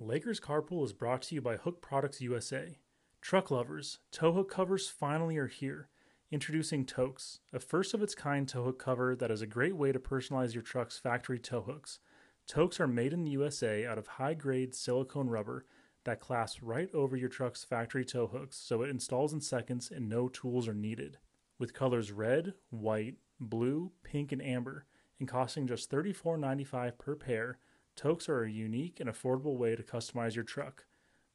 Lakers 0.00 0.38
Carpool 0.38 0.84
is 0.84 0.92
brought 0.92 1.22
to 1.22 1.34
you 1.34 1.40
by 1.40 1.56
Hook 1.56 1.82
Products 1.82 2.20
USA. 2.20 2.78
Truck 3.20 3.50
lovers, 3.50 3.98
tow 4.12 4.32
hook 4.32 4.48
covers 4.48 4.88
finally 4.88 5.36
are 5.38 5.48
here. 5.48 5.88
Introducing 6.30 6.86
Towkz, 6.86 7.40
a 7.52 7.58
first 7.58 7.94
of 7.94 8.02
its 8.02 8.14
kind 8.14 8.46
tow 8.46 8.62
hook 8.62 8.78
cover 8.78 9.16
that 9.16 9.32
is 9.32 9.42
a 9.42 9.46
great 9.46 9.74
way 9.74 9.90
to 9.90 9.98
personalize 9.98 10.54
your 10.54 10.62
truck's 10.62 11.00
factory 11.00 11.40
tow 11.40 11.62
hooks. 11.62 11.98
Towkz 12.48 12.78
are 12.78 12.86
made 12.86 13.12
in 13.12 13.24
the 13.24 13.32
USA 13.32 13.86
out 13.86 13.98
of 13.98 14.06
high 14.06 14.34
grade 14.34 14.72
silicone 14.72 15.28
rubber 15.28 15.64
that 16.04 16.20
clasps 16.20 16.62
right 16.62 16.94
over 16.94 17.16
your 17.16 17.28
truck's 17.28 17.64
factory 17.64 18.04
tow 18.04 18.28
hooks 18.28 18.56
so 18.56 18.82
it 18.82 18.90
installs 18.90 19.32
in 19.32 19.40
seconds 19.40 19.90
and 19.90 20.08
no 20.08 20.28
tools 20.28 20.68
are 20.68 20.74
needed. 20.74 21.18
With 21.58 21.74
colors 21.74 22.12
red, 22.12 22.54
white, 22.70 23.16
blue, 23.40 23.90
pink, 24.04 24.30
and 24.30 24.42
amber, 24.42 24.86
and 25.18 25.26
costing 25.26 25.66
just 25.66 25.90
$34.95 25.90 26.96
per 26.98 27.16
pair, 27.16 27.58
Towkz 27.98 28.28
are 28.28 28.44
a 28.44 28.50
unique 28.50 29.00
and 29.00 29.10
affordable 29.10 29.56
way 29.56 29.74
to 29.74 29.82
customize 29.82 30.36
your 30.36 30.44
truck. 30.44 30.84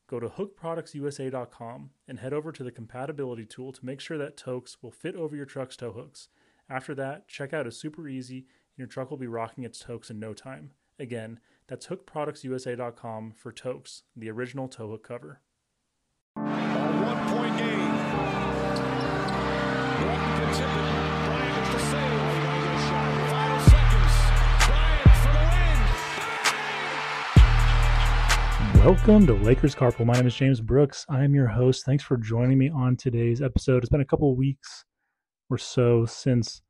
Go 0.08 0.20
to 0.20 0.30
hookproductsusa.com 0.30 1.90
and 2.08 2.20
head 2.20 2.34
over 2.34 2.52
to 2.54 2.64
the 2.64 2.72
compatibility 2.72 3.46
tool 3.46 3.74
to 3.74 3.86
make 3.86 4.00
sure 4.00 4.18
that 4.18 4.38
Towkz 4.38 4.78
will 4.82 4.92
fit 4.92 5.16
over 5.16 5.36
your 5.36 5.46
truck's 5.46 5.76
tow 5.76 5.92
hooks. 5.92 6.30
After 6.70 6.96
that, 6.96 7.28
checkout 7.28 7.68
is 7.68 7.78
super 7.78 8.08
easy 8.08 8.38
and 8.38 8.78
your 8.78 8.88
truck 8.88 9.10
will 9.10 9.18
be 9.18 9.28
rocking 9.28 9.66
its 9.66 9.84
Towkz 9.84 10.10
in 10.10 10.20
no 10.20 10.34
time. 10.34 10.72
Again, 10.98 11.40
that's 11.68 11.88
hookproductsusa.com 11.88 13.34
for 13.36 13.52
Towkz, 13.52 14.04
the 14.16 14.30
original 14.30 14.70
tow 14.70 14.90
hook 14.92 15.06
cover. 15.06 15.42
Welcome 28.84 29.26
to 29.28 29.34
Lakers 29.34 29.74
Carpool. 29.74 30.06
My 30.06 30.16
name 30.16 30.28
is 30.28 30.36
James 30.36 30.60
Brooks. 30.60 31.06
I 31.08 31.24
am 31.24 31.34
your 31.34 31.48
host. 31.48 31.86
Thanks 31.86 32.04
for 32.04 32.18
joining 32.18 32.58
me 32.58 32.70
on 32.70 32.98
today's 32.98 33.42
episode. 33.42 33.78
It's 33.78 33.90
been 33.90 34.02
a 34.02 34.06
couple 34.06 34.36
weeks 34.36 34.84
or 35.50 35.58
so 35.58 36.06
since 36.06 36.62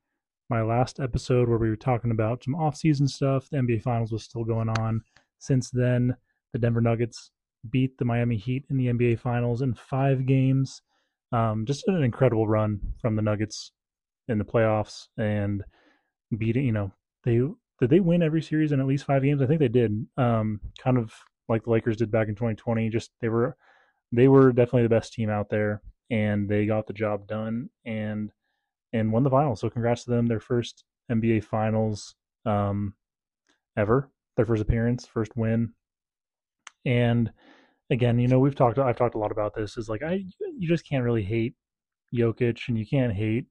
my 0.48 0.62
last 0.62 1.00
episode 1.00 1.50
where 1.50 1.58
we 1.58 1.72
were 1.72 1.76
talking 1.76 2.12
about 2.12 2.44
some 2.44 2.54
off-season 2.54 3.08
stuff. 3.08 3.50
The 3.50 3.58
NBA 3.58 3.82
Finals 3.82 4.12
was 4.12 4.24
still 4.24 4.44
going 4.44 4.70
on. 4.78 5.02
Since 5.40 5.72
then, 5.72 6.16
the 6.52 6.60
Denver 6.60 6.82
Nuggets 6.82 7.32
beat 7.72 7.98
the 7.98 8.06
Miami 8.06 8.38
Heat 8.38 8.66
in 8.70 8.78
the 8.78 8.90
NBA 8.90 9.18
Finals 9.18 9.64
in 9.64 9.74
five 9.74 10.28
games. 10.28 10.84
Um, 11.32 11.66
just 11.66 11.88
an 11.88 12.04
incredible 12.04 12.48
run 12.48 12.80
from 13.02 13.16
the 13.16 13.24
Nuggets 13.24 13.72
in 14.28 14.38
the 14.38 14.46
playoffs 14.46 15.08
and 15.18 15.64
beating. 16.38 16.68
You 16.68 16.74
know, 16.74 16.92
they 17.24 17.38
did 17.80 17.90
they 17.90 18.02
win 18.02 18.22
every 18.22 18.44
series 18.44 18.72
in 18.72 18.80
at 18.80 18.86
least 18.86 19.06
five 19.06 19.24
games? 19.24 19.42
I 19.42 19.48
think 19.48 19.60
they 19.60 19.68
did. 19.68 20.06
Um, 20.16 20.60
kind 20.78 21.00
of 21.00 21.12
like 21.50 21.64
the 21.64 21.72
Lakers 21.72 21.98
did 21.98 22.12
back 22.12 22.28
in 22.28 22.36
2020. 22.36 22.90
Just 22.90 23.12
they 23.22 23.30
were 23.30 23.56
they 24.12 24.28
were 24.28 24.52
definitely 24.52 24.84
the 24.84 24.90
best 24.90 25.14
team 25.14 25.30
out 25.30 25.50
there, 25.50 25.82
and 26.10 26.48
they 26.48 26.66
got 26.66 26.88
the 26.88 26.94
job 26.94 27.28
done 27.28 27.70
and 27.86 28.32
and 28.94 29.12
won 29.12 29.24
the 29.24 29.30
finals. 29.30 29.60
So 29.60 29.70
congrats 29.70 30.04
to 30.06 30.12
them, 30.12 30.28
their 30.28 30.40
first 30.40 30.84
NBA 31.12 31.44
Finals 31.44 32.16
um, 32.46 32.94
ever, 33.78 34.10
their 34.38 34.46
first 34.46 34.62
appearance, 34.62 35.06
first 35.06 35.36
win. 35.36 35.74
And 36.86 37.32
again, 37.90 38.20
you 38.20 38.28
know, 38.28 38.40
we've 38.40 38.56
talked 38.56 38.78
I've 38.80 38.98
talked 38.98 39.16
a 39.16 39.20
lot 39.20 39.32
about 39.32 39.56
this. 39.56 39.78
Is 39.78 39.90
like 39.90 40.04
I 40.04 40.24
you 40.58 40.68
just 40.68 40.88
can't 40.88 41.04
really 41.04 41.24
hate 41.24 41.56
Jokic 42.14 42.68
and 42.68 42.78
you 42.78 42.86
can't 42.86 43.14
hate 43.14 43.46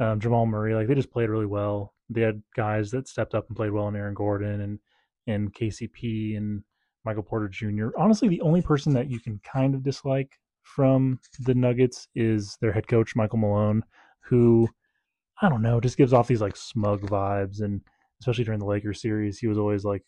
um, 0.00 0.20
Jamal 0.20 0.46
Murray. 0.46 0.74
Like 0.74 0.88
they 0.88 0.94
just 0.94 1.12
played 1.12 1.30
really 1.30 1.46
well. 1.46 1.94
They 2.10 2.22
had 2.22 2.42
guys 2.56 2.90
that 2.90 3.08
stepped 3.08 3.34
up 3.34 3.48
and 3.48 3.56
played 3.56 3.72
well 3.72 3.88
in 3.88 3.96
Aaron 3.96 4.14
Gordon 4.14 4.60
and 4.60 4.78
and 5.26 5.52
KCP 5.52 6.36
and 6.36 6.62
Michael 7.08 7.22
Porter 7.22 7.48
Jr. 7.48 7.88
Honestly, 7.96 8.28
the 8.28 8.42
only 8.42 8.60
person 8.60 8.92
that 8.92 9.10
you 9.10 9.18
can 9.18 9.40
kind 9.42 9.74
of 9.74 9.82
dislike 9.82 10.30
from 10.62 11.18
the 11.40 11.54
Nuggets 11.54 12.06
is 12.14 12.58
their 12.60 12.70
head 12.70 12.86
coach 12.86 13.16
Michael 13.16 13.38
Malone, 13.38 13.82
who 14.20 14.68
I 15.40 15.48
don't 15.48 15.62
know, 15.62 15.80
just 15.80 15.96
gives 15.96 16.12
off 16.12 16.28
these 16.28 16.42
like 16.42 16.54
smug 16.54 17.00
vibes 17.00 17.62
and 17.62 17.80
especially 18.20 18.44
during 18.44 18.60
the 18.60 18.66
Lakers 18.66 19.00
series, 19.00 19.38
he 19.38 19.46
was 19.46 19.56
always 19.56 19.84
like 19.84 20.02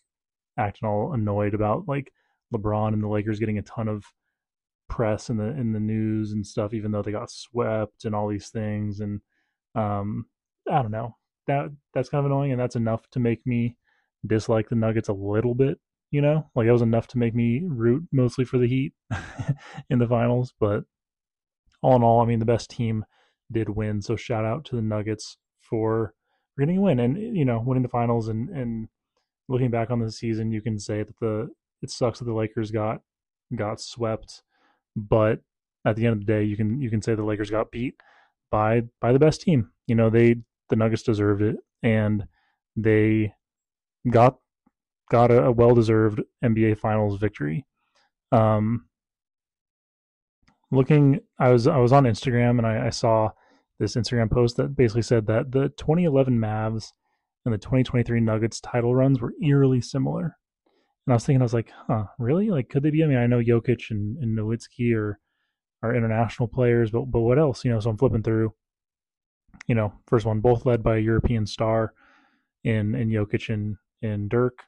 acting 0.59 0.87
all 0.87 1.13
annoyed 1.13 1.55
about 1.55 1.87
like 1.87 2.13
LeBron 2.53 2.93
and 2.93 3.01
the 3.01 3.07
Lakers 3.07 3.39
getting 3.39 3.57
a 3.57 3.63
ton 3.63 3.87
of 3.87 4.03
press 4.87 5.31
in 5.31 5.37
the 5.37 5.45
in 5.45 5.73
the 5.73 5.79
news 5.79 6.33
and 6.33 6.45
stuff, 6.45 6.71
even 6.71 6.91
though 6.91 7.01
they 7.01 7.11
got 7.11 7.31
swept 7.31 8.05
and 8.05 8.13
all 8.13 8.27
these 8.27 8.49
things. 8.49 8.99
And 8.99 9.21
um, 9.73 10.27
I 10.69 10.83
don't 10.83 10.91
know 10.91 11.15
that 11.47 11.71
that's 11.95 12.09
kind 12.09 12.23
of 12.23 12.31
annoying, 12.31 12.51
and 12.51 12.61
that's 12.61 12.75
enough 12.75 13.09
to 13.13 13.19
make 13.19 13.43
me 13.47 13.75
dislike 14.27 14.69
the 14.69 14.75
Nuggets 14.75 15.09
a 15.09 15.13
little 15.13 15.55
bit. 15.55 15.79
You 16.11 16.21
know, 16.21 16.49
like 16.55 16.67
that 16.67 16.73
was 16.73 16.81
enough 16.81 17.07
to 17.09 17.17
make 17.17 17.33
me 17.33 17.63
root 17.65 18.03
mostly 18.11 18.43
for 18.45 18.57
the 18.57 18.67
Heat 18.67 18.93
in 19.89 19.99
the 19.99 20.07
finals. 20.07 20.53
But 20.59 20.83
all 21.81 21.95
in 21.95 22.03
all, 22.03 22.21
I 22.21 22.25
mean, 22.25 22.39
the 22.39 22.45
best 22.45 22.69
team 22.69 23.05
did 23.51 23.69
win. 23.69 24.01
So 24.01 24.15
shout 24.15 24.45
out 24.45 24.65
to 24.65 24.75
the 24.75 24.81
Nuggets 24.81 25.37
for, 25.61 26.13
getting 26.59 26.77
a 26.77 26.81
win 26.81 26.99
and 26.99 27.17
you 27.17 27.45
know 27.45 27.63
winning 27.65 27.81
the 27.81 27.89
finals 27.89 28.27
and 28.27 28.49
and 28.49 28.87
looking 29.47 29.69
back 29.69 29.91
on 29.91 29.99
the 29.99 30.11
season, 30.11 30.51
you 30.51 30.61
can 30.61 30.79
say 30.79 31.03
that 31.03 31.19
the 31.19 31.49
it 31.81 31.89
sucks 31.89 32.19
that 32.19 32.25
the 32.25 32.33
Lakers 32.33 32.71
got 32.71 33.01
got 33.55 33.81
swept, 33.81 34.43
but 34.95 35.39
at 35.85 35.95
the 35.95 36.05
end 36.05 36.13
of 36.13 36.19
the 36.19 36.31
day, 36.31 36.43
you 36.43 36.55
can 36.55 36.81
you 36.81 36.89
can 36.89 37.01
say 37.01 37.13
the 37.15 37.23
Lakers 37.23 37.51
got 37.51 37.71
beat 37.71 37.95
by 38.49 38.83
by 38.99 39.11
the 39.11 39.19
best 39.19 39.41
team. 39.41 39.71
You 39.87 39.95
know, 39.95 40.09
they 40.09 40.35
the 40.69 40.75
Nuggets 40.75 41.03
deserved 41.03 41.41
it, 41.41 41.57
and 41.83 42.25
they 42.75 43.33
got 44.09 44.37
got 45.11 45.29
a, 45.29 45.43
a 45.43 45.51
well 45.51 45.75
deserved 45.75 46.21
NBA 46.43 46.79
Finals 46.79 47.19
victory. 47.19 47.65
Um, 48.31 48.85
looking, 50.71 51.19
I 51.37 51.49
was 51.49 51.67
I 51.67 51.77
was 51.77 51.91
on 51.91 52.05
Instagram 52.05 52.57
and 52.57 52.65
I, 52.65 52.87
I 52.87 52.89
saw 52.89 53.31
this 53.77 53.95
Instagram 53.95 54.31
post 54.31 54.57
that 54.57 54.75
basically 54.75 55.01
said 55.01 55.27
that 55.27 55.51
the 55.51 55.69
2011 55.77 56.39
Mavs 56.39 56.93
and 57.43 57.53
the 57.53 57.57
2023 57.57 58.21
Nuggets 58.21 58.61
title 58.61 58.95
runs 58.95 59.19
were 59.19 59.33
eerily 59.43 59.81
similar. 59.81 60.37
And 61.05 61.13
I 61.13 61.15
was 61.15 61.25
thinking, 61.25 61.41
I 61.41 61.45
was 61.45 61.53
like, 61.53 61.71
huh, 61.87 62.05
really? 62.17 62.49
Like, 62.49 62.69
could 62.69 62.83
they 62.83 62.91
be? 62.91 63.03
I 63.03 63.07
mean, 63.07 63.17
I 63.17 63.27
know 63.27 63.39
Jokic 63.39 63.91
and, 63.91 64.17
and 64.17 64.37
Nowitzki 64.37 64.95
are, 64.95 65.19
are 65.83 65.95
international 65.95 66.47
players, 66.47 66.89
but 66.91 67.05
but 67.11 67.21
what 67.21 67.37
else? 67.37 67.65
You 67.65 67.71
know, 67.71 67.79
so 67.79 67.89
I'm 67.89 67.97
flipping 67.97 68.23
through. 68.23 68.53
You 69.67 69.75
know, 69.75 69.93
first 70.07 70.25
one, 70.25 70.39
both 70.39 70.65
led 70.65 70.81
by 70.81 70.97
a 70.97 71.01
European 71.01 71.45
star 71.45 71.93
in 72.63 72.95
in 72.95 73.09
Jokic 73.09 73.53
and, 73.53 73.75
and 74.01 74.29
Dirk. 74.29 74.59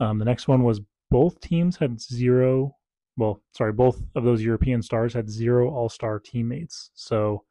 Um, 0.00 0.18
the 0.18 0.24
next 0.24 0.48
one 0.48 0.62
was 0.62 0.80
both 1.10 1.40
teams 1.40 1.76
had 1.76 2.00
zero. 2.00 2.76
Well, 3.16 3.42
sorry, 3.56 3.72
both 3.72 4.02
of 4.14 4.24
those 4.24 4.42
European 4.42 4.82
stars 4.82 5.12
had 5.12 5.28
zero 5.28 5.70
All 5.70 5.88
Star 5.88 6.18
teammates. 6.18 6.90
So, 6.94 7.44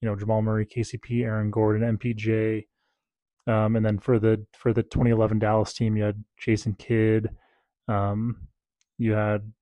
you 0.00 0.08
know, 0.08 0.16
Jamal 0.16 0.42
Murray, 0.42 0.66
KCP, 0.66 1.22
Aaron 1.24 1.50
Gordon, 1.50 1.98
MPJ, 1.98 2.64
um, 3.46 3.76
and 3.76 3.84
then 3.84 3.98
for 3.98 4.18
the 4.18 4.44
for 4.56 4.72
the 4.72 4.82
2011 4.82 5.38
Dallas 5.38 5.72
team, 5.72 5.96
you 5.96 6.04
had 6.04 6.22
Jason 6.38 6.74
Kidd, 6.74 7.28
um, 7.88 8.48
you 8.98 9.12
had 9.12 9.52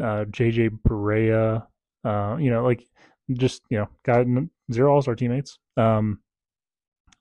uh, 0.00 0.24
JJ 0.26 0.78
Barea, 0.86 1.66
uh, 2.04 2.36
you 2.38 2.50
know, 2.50 2.64
like 2.64 2.86
just 3.32 3.62
you 3.68 3.78
know, 3.78 3.88
got 4.04 4.26
zero 4.72 4.94
All 4.94 5.02
Star 5.02 5.16
teammates. 5.16 5.58
Um, 5.76 6.20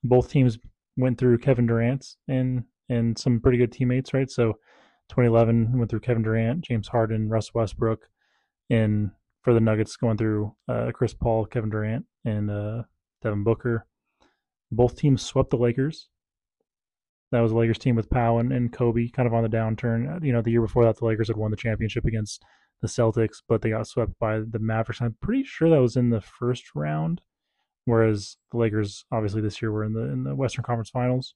both 0.03 0.29
teams 0.29 0.59
went 0.96 1.17
through 1.17 1.40
Kevin 1.40 1.66
Durant 1.66 2.06
and 2.28 2.63
and 2.89 3.17
some 3.17 3.39
pretty 3.39 3.57
good 3.57 3.71
teammates, 3.71 4.13
right? 4.13 4.29
So 4.29 4.53
2011 5.09 5.77
went 5.77 5.89
through 5.89 6.01
Kevin 6.01 6.23
Durant, 6.23 6.61
James 6.61 6.87
Harden, 6.87 7.29
Russ 7.29 7.53
Westbrook, 7.53 8.09
and 8.69 9.11
for 9.41 9.53
the 9.53 9.59
Nuggets 9.59 9.95
going 9.95 10.17
through 10.17 10.53
uh, 10.67 10.91
Chris 10.93 11.13
Paul, 11.13 11.45
Kevin 11.45 11.69
Durant, 11.69 12.05
and 12.25 12.51
uh, 12.51 12.83
Devin 13.21 13.43
Booker. 13.43 13.85
Both 14.71 14.97
teams 14.97 15.21
swept 15.21 15.51
the 15.51 15.57
Lakers. 15.57 16.09
That 17.31 17.41
was 17.41 17.51
the 17.51 17.57
Lakers 17.57 17.77
team 17.77 17.95
with 17.95 18.09
Pau 18.09 18.39
and, 18.39 18.51
and 18.51 18.71
Kobe 18.71 19.09
kind 19.09 19.27
of 19.27 19.33
on 19.33 19.43
the 19.43 19.49
downturn. 19.49 20.23
You 20.23 20.33
know, 20.33 20.41
the 20.41 20.51
year 20.51 20.61
before 20.61 20.85
that, 20.85 20.97
the 20.97 21.05
Lakers 21.05 21.27
had 21.27 21.37
won 21.37 21.51
the 21.51 21.57
championship 21.57 22.05
against 22.05 22.43
the 22.81 22.87
Celtics, 22.87 23.37
but 23.47 23.61
they 23.61 23.69
got 23.69 23.87
swept 23.87 24.13
by 24.19 24.40
the 24.40 24.59
Mavericks. 24.59 25.01
I'm 25.01 25.16
pretty 25.22 25.43
sure 25.43 25.69
that 25.69 25.81
was 25.81 25.95
in 25.95 26.09
the 26.09 26.22
first 26.22 26.75
round, 26.75 27.22
whereas 27.85 28.37
the 28.51 28.57
Lakers 28.57 29.05
obviously 29.11 29.41
this 29.41 29.61
year 29.61 29.72
were 29.72 29.83
in 29.83 29.93
the 29.93 30.03
in 30.03 30.23
the 30.23 30.35
Western 30.35 30.63
Conference 30.63 30.90
Finals. 30.90 31.33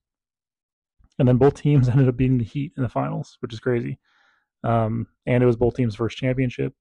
And 1.22 1.28
then 1.28 1.38
both 1.38 1.54
teams 1.54 1.88
ended 1.90 2.10
up 2.10 2.18
beating 2.18 2.40
the 2.40 2.44
Heat 2.44 2.74
in 2.76 2.84
the 2.84 2.90
finals, 2.90 3.38
which 3.42 3.54
is 3.54 3.60
crazy. 3.60 4.00
Um, 4.64 5.06
and 5.28 5.44
it 5.44 5.46
was 5.46 5.56
both 5.56 5.76
teams' 5.76 5.96
first 5.96 6.18
championship. 6.18 6.74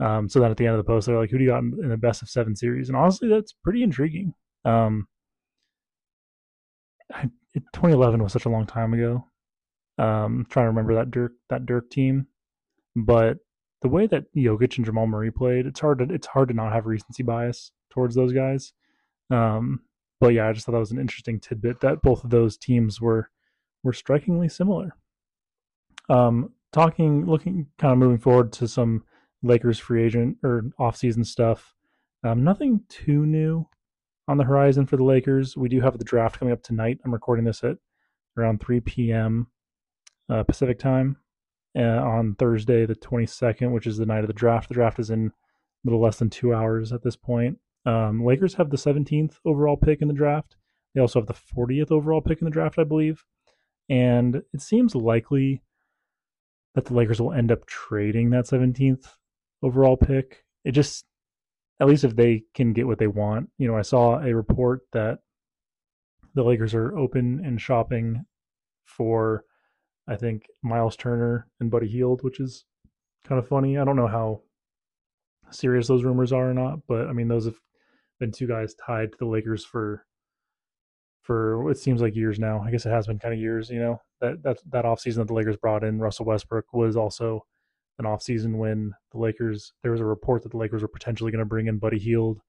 Um, 0.00 0.26
so 0.28 0.40
then 0.40 0.50
at 0.50 0.56
the 0.56 0.66
end 0.66 0.74
of 0.74 0.78
the 0.78 0.90
post, 0.90 1.06
they're 1.06 1.18
like, 1.18 1.30
"Who 1.30 1.36
do 1.36 1.44
you 1.44 1.50
got 1.50 1.62
in, 1.62 1.78
in 1.82 1.90
the 1.90 1.98
best 1.98 2.22
of 2.22 2.30
seven 2.30 2.56
series?" 2.56 2.88
And 2.88 2.96
honestly, 2.96 3.28
that's 3.28 3.52
pretty 3.52 3.82
intriguing. 3.82 4.32
Um, 4.64 5.06
I, 7.12 7.24
2011 7.74 8.22
was 8.22 8.32
such 8.32 8.46
a 8.46 8.50
long 8.50 8.66
time 8.66 8.94
ago. 8.94 9.26
Um, 9.98 10.46
trying 10.48 10.64
to 10.64 10.68
remember 10.68 10.94
that 10.94 11.10
Dirk 11.10 11.32
that 11.50 11.66
Dirk 11.66 11.90
team, 11.90 12.28
but 12.96 13.38
the 13.82 13.88
way 13.88 14.06
that 14.06 14.32
Jokic 14.34 14.78
and 14.78 14.86
Jamal 14.86 15.06
Murray 15.06 15.30
played, 15.30 15.66
it's 15.66 15.80
hard 15.80 15.98
to 15.98 16.14
it's 16.14 16.26
hard 16.26 16.48
to 16.48 16.54
not 16.54 16.72
have 16.72 16.86
recency 16.86 17.22
bias 17.22 17.72
towards 17.90 18.14
those 18.14 18.32
guys. 18.32 18.72
Um, 19.30 19.80
but 20.20 20.28
yeah, 20.28 20.48
I 20.48 20.52
just 20.52 20.64
thought 20.64 20.72
that 20.72 20.78
was 20.78 20.92
an 20.92 21.00
interesting 21.00 21.38
tidbit 21.38 21.80
that 21.80 22.02
both 22.02 22.24
of 22.24 22.30
those 22.30 22.56
teams 22.56 23.00
were 23.00 23.30
were 23.88 23.94
strikingly 23.94 24.50
similar. 24.50 24.94
Um, 26.10 26.52
talking, 26.72 27.24
looking, 27.24 27.68
kind 27.78 27.92
of 27.92 27.98
moving 27.98 28.18
forward 28.18 28.52
to 28.54 28.68
some 28.68 29.04
Lakers 29.42 29.78
free 29.78 30.04
agent 30.04 30.36
or 30.44 30.64
off-season 30.78 31.24
stuff. 31.24 31.74
Um, 32.22 32.44
nothing 32.44 32.82
too 32.90 33.24
new 33.24 33.66
on 34.28 34.36
the 34.36 34.44
horizon 34.44 34.84
for 34.84 34.98
the 34.98 35.04
Lakers. 35.04 35.56
We 35.56 35.70
do 35.70 35.80
have 35.80 35.96
the 35.96 36.04
draft 36.04 36.38
coming 36.38 36.52
up 36.52 36.62
tonight. 36.62 36.98
I'm 37.02 37.14
recording 37.14 37.46
this 37.46 37.64
at 37.64 37.78
around 38.36 38.60
3 38.60 38.80
p.m. 38.80 39.46
Uh, 40.28 40.42
Pacific 40.42 40.78
time 40.78 41.16
uh, 41.74 41.80
on 41.80 42.34
Thursday, 42.34 42.84
the 42.84 42.94
22nd, 42.94 43.72
which 43.72 43.86
is 43.86 43.96
the 43.96 44.04
night 44.04 44.22
of 44.22 44.26
the 44.26 44.34
draft. 44.34 44.68
The 44.68 44.74
draft 44.74 44.98
is 44.98 45.08
in 45.08 45.28
a 45.28 45.32
little 45.84 46.02
less 46.02 46.18
than 46.18 46.28
two 46.28 46.52
hours 46.52 46.92
at 46.92 47.02
this 47.02 47.16
point. 47.16 47.56
Um, 47.86 48.22
Lakers 48.22 48.52
have 48.54 48.68
the 48.68 48.76
17th 48.76 49.36
overall 49.46 49.78
pick 49.78 50.02
in 50.02 50.08
the 50.08 50.14
draft. 50.14 50.56
They 50.94 51.00
also 51.00 51.20
have 51.20 51.26
the 51.26 51.34
40th 51.34 51.90
overall 51.90 52.20
pick 52.20 52.40
in 52.40 52.44
the 52.44 52.50
draft, 52.50 52.78
I 52.78 52.84
believe. 52.84 53.24
And 53.88 54.42
it 54.52 54.60
seems 54.60 54.94
likely 54.94 55.62
that 56.74 56.84
the 56.84 56.94
Lakers 56.94 57.20
will 57.20 57.32
end 57.32 57.50
up 57.50 57.66
trading 57.66 58.30
that 58.30 58.44
17th 58.44 59.06
overall 59.62 59.96
pick. 59.96 60.44
It 60.64 60.72
just, 60.72 61.04
at 61.80 61.88
least 61.88 62.04
if 62.04 62.14
they 62.14 62.44
can 62.54 62.72
get 62.72 62.86
what 62.86 62.98
they 62.98 63.06
want. 63.06 63.48
You 63.58 63.68
know, 63.68 63.76
I 63.76 63.82
saw 63.82 64.20
a 64.20 64.34
report 64.34 64.82
that 64.92 65.18
the 66.34 66.42
Lakers 66.42 66.74
are 66.74 66.96
open 66.96 67.40
and 67.44 67.60
shopping 67.60 68.24
for, 68.84 69.44
I 70.06 70.16
think, 70.16 70.44
Miles 70.62 70.96
Turner 70.96 71.48
and 71.58 71.70
Buddy 71.70 71.88
Hield, 71.88 72.22
which 72.22 72.40
is 72.40 72.64
kind 73.24 73.38
of 73.38 73.48
funny. 73.48 73.78
I 73.78 73.84
don't 73.84 73.96
know 73.96 74.06
how 74.06 74.42
serious 75.50 75.88
those 75.88 76.04
rumors 76.04 76.32
are 76.32 76.50
or 76.50 76.54
not, 76.54 76.80
but 76.86 77.06
I 77.08 77.12
mean, 77.12 77.28
those 77.28 77.46
have 77.46 77.58
been 78.20 78.32
two 78.32 78.46
guys 78.46 78.74
tied 78.74 79.12
to 79.12 79.18
the 79.18 79.26
Lakers 79.26 79.64
for 79.64 80.04
for 81.28 81.70
it 81.70 81.76
seems 81.76 82.00
like 82.00 82.16
years 82.16 82.38
now. 82.38 82.64
I 82.66 82.70
guess 82.70 82.86
it 82.86 82.90
has 82.90 83.06
been 83.06 83.18
kind 83.18 83.34
of 83.34 83.38
years, 83.38 83.68
you 83.68 83.78
know. 83.78 84.00
That 84.22 84.42
that 84.44 84.56
that 84.70 84.86
offseason 84.86 85.16
that 85.16 85.26
the 85.26 85.34
Lakers 85.34 85.58
brought 85.58 85.84
in 85.84 85.98
Russell 85.98 86.24
Westbrook 86.24 86.72
was 86.72 86.96
also 86.96 87.44
an 87.98 88.06
offseason 88.06 88.56
when 88.56 88.94
the 89.12 89.18
Lakers 89.18 89.74
there 89.82 89.92
was 89.92 90.00
a 90.00 90.06
report 90.06 90.42
that 90.42 90.52
the 90.52 90.56
Lakers 90.56 90.80
were 90.80 90.88
potentially 90.88 91.30
going 91.30 91.40
to 91.40 91.44
bring 91.44 91.66
in 91.66 91.78
Buddy 91.78 91.98
Hield. 91.98 92.40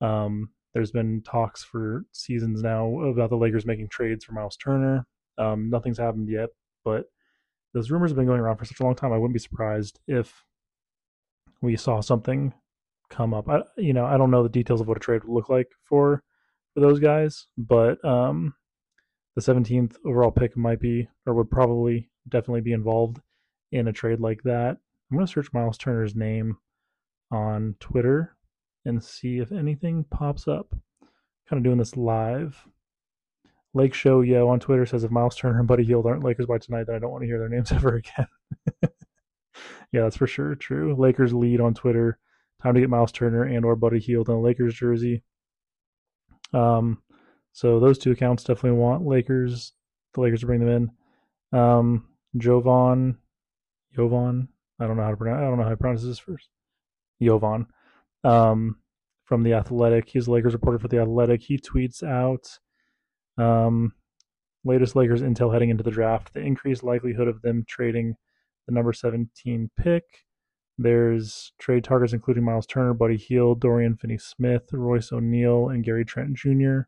Um, 0.00 0.50
there's 0.74 0.90
been 0.90 1.22
talks 1.22 1.62
for 1.62 2.06
seasons 2.10 2.60
now 2.60 3.02
about 3.02 3.30
the 3.30 3.36
Lakers 3.36 3.66
making 3.66 3.88
trades 3.88 4.24
for 4.24 4.32
Miles 4.32 4.56
Turner. 4.56 5.06
Um, 5.38 5.70
nothing's 5.70 5.98
happened 5.98 6.28
yet, 6.28 6.48
but 6.84 7.04
those 7.72 7.92
rumors 7.92 8.10
have 8.10 8.16
been 8.16 8.26
going 8.26 8.40
around 8.40 8.56
for 8.56 8.64
such 8.64 8.80
a 8.80 8.82
long 8.82 8.96
time. 8.96 9.12
I 9.12 9.16
wouldn't 9.16 9.32
be 9.32 9.38
surprised 9.38 10.00
if 10.08 10.44
we 11.62 11.76
saw 11.76 12.00
something 12.00 12.52
come 13.10 13.32
up. 13.32 13.48
I, 13.48 13.60
you 13.76 13.92
know, 13.92 14.06
I 14.06 14.16
don't 14.16 14.32
know 14.32 14.42
the 14.42 14.48
details 14.48 14.80
of 14.80 14.88
what 14.88 14.96
a 14.96 15.00
trade 15.00 15.22
would 15.22 15.32
look 15.32 15.48
like 15.48 15.68
for 15.84 16.24
for 16.74 16.80
those 16.80 16.98
guys, 16.98 17.46
but 17.56 18.04
um, 18.04 18.54
the 19.36 19.42
17th 19.42 19.96
overall 20.04 20.30
pick 20.30 20.56
might 20.56 20.80
be 20.80 21.08
or 21.26 21.34
would 21.34 21.50
probably 21.50 22.10
definitely 22.28 22.60
be 22.60 22.72
involved 22.72 23.20
in 23.72 23.88
a 23.88 23.92
trade 23.92 24.20
like 24.20 24.42
that. 24.42 24.76
I'm 25.10 25.16
going 25.16 25.26
to 25.26 25.32
search 25.32 25.52
Miles 25.52 25.78
Turner's 25.78 26.14
name 26.14 26.56
on 27.30 27.76
Twitter 27.80 28.36
and 28.84 29.02
see 29.02 29.38
if 29.38 29.52
anything 29.52 30.04
pops 30.10 30.48
up. 30.48 30.74
Kind 31.48 31.58
of 31.58 31.64
doing 31.64 31.78
this 31.78 31.96
live. 31.96 32.66
Lake 33.74 33.92
Show 33.92 34.20
Yo 34.20 34.48
on 34.48 34.60
Twitter 34.60 34.86
says 34.86 35.04
if 35.04 35.10
Miles 35.10 35.36
Turner 35.36 35.58
and 35.58 35.68
Buddy 35.68 35.84
Hield 35.84 36.06
aren't 36.06 36.24
Lakers 36.24 36.46
by 36.46 36.58
tonight, 36.58 36.84
then 36.86 36.96
I 36.96 36.98
don't 36.98 37.10
want 37.10 37.22
to 37.22 37.26
hear 37.26 37.38
their 37.38 37.48
names 37.48 37.72
ever 37.72 37.96
again. 37.96 38.28
yeah, 39.92 40.02
that's 40.02 40.16
for 40.16 40.26
sure 40.26 40.54
true. 40.54 40.94
Lakers 40.96 41.34
lead 41.34 41.60
on 41.60 41.74
Twitter. 41.74 42.18
Time 42.62 42.74
to 42.74 42.80
get 42.80 42.88
Miles 42.88 43.12
Turner 43.12 43.42
and 43.44 43.64
or 43.64 43.76
Buddy 43.76 43.98
Hield 43.98 44.28
in 44.28 44.36
a 44.36 44.40
Lakers 44.40 44.74
jersey. 44.74 45.22
Um, 46.54 47.02
so 47.52 47.78
those 47.78 47.98
two 47.98 48.12
accounts 48.12 48.44
definitely 48.44 48.78
want 48.78 49.06
Lakers. 49.06 49.72
The 50.14 50.20
Lakers 50.20 50.40
to 50.40 50.46
bring 50.46 50.60
them 50.60 50.90
in. 51.52 51.58
Um, 51.58 52.08
Jovan, 52.36 53.18
Jovan. 53.94 54.48
I 54.80 54.86
don't 54.86 54.96
know 54.96 55.04
how 55.04 55.10
to 55.10 55.16
pronounce. 55.16 55.38
I 55.38 55.44
don't 55.44 55.58
know 55.58 55.64
how 55.64 55.70
to 55.70 55.76
pronounce 55.76 56.02
this 56.02 56.18
first. 56.18 56.48
Jovan, 57.22 57.66
um, 58.24 58.76
from 59.24 59.42
the 59.42 59.54
Athletic. 59.54 60.08
He's 60.08 60.26
a 60.26 60.32
Lakers 60.32 60.52
reporter 60.52 60.78
for 60.78 60.88
the 60.88 60.98
Athletic. 60.98 61.42
He 61.42 61.58
tweets 61.58 62.02
out, 62.02 62.58
um, 63.42 63.92
latest 64.64 64.96
Lakers 64.96 65.22
intel 65.22 65.52
heading 65.52 65.70
into 65.70 65.84
the 65.84 65.90
draft. 65.90 66.34
The 66.34 66.40
increased 66.40 66.82
likelihood 66.82 67.28
of 67.28 67.40
them 67.42 67.64
trading 67.68 68.16
the 68.66 68.74
number 68.74 68.92
17 68.92 69.70
pick. 69.76 70.04
There's 70.76 71.52
trade 71.58 71.84
targets 71.84 72.12
including 72.12 72.44
Miles 72.44 72.66
Turner, 72.66 72.94
Buddy 72.94 73.16
Hield, 73.16 73.60
Dorian 73.60 73.96
Finney-Smith, 73.96 74.70
Royce 74.72 75.12
O'Neale, 75.12 75.68
and 75.68 75.84
Gary 75.84 76.04
Trent 76.04 76.34
Jr. 76.34 76.80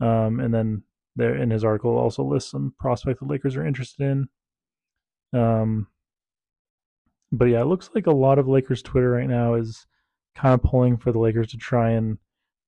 Um, 0.00 0.40
and 0.40 0.52
then 0.52 0.82
there 1.16 1.34
in 1.36 1.50
his 1.50 1.64
article 1.64 1.96
also 1.96 2.22
lists 2.22 2.50
some 2.50 2.74
prospects 2.78 3.20
the 3.20 3.26
Lakers 3.26 3.56
are 3.56 3.66
interested 3.66 4.02
in. 4.02 4.28
Um, 5.38 5.86
but 7.30 7.46
yeah, 7.46 7.62
it 7.62 7.66
looks 7.66 7.90
like 7.94 8.06
a 8.06 8.12
lot 8.12 8.38
of 8.38 8.48
Lakers 8.48 8.82
Twitter 8.82 9.10
right 9.10 9.28
now 9.28 9.54
is 9.54 9.86
kind 10.34 10.54
of 10.54 10.62
pulling 10.62 10.98
for 10.98 11.12
the 11.12 11.18
Lakers 11.18 11.48
to 11.48 11.56
try 11.56 11.90
and 11.90 12.18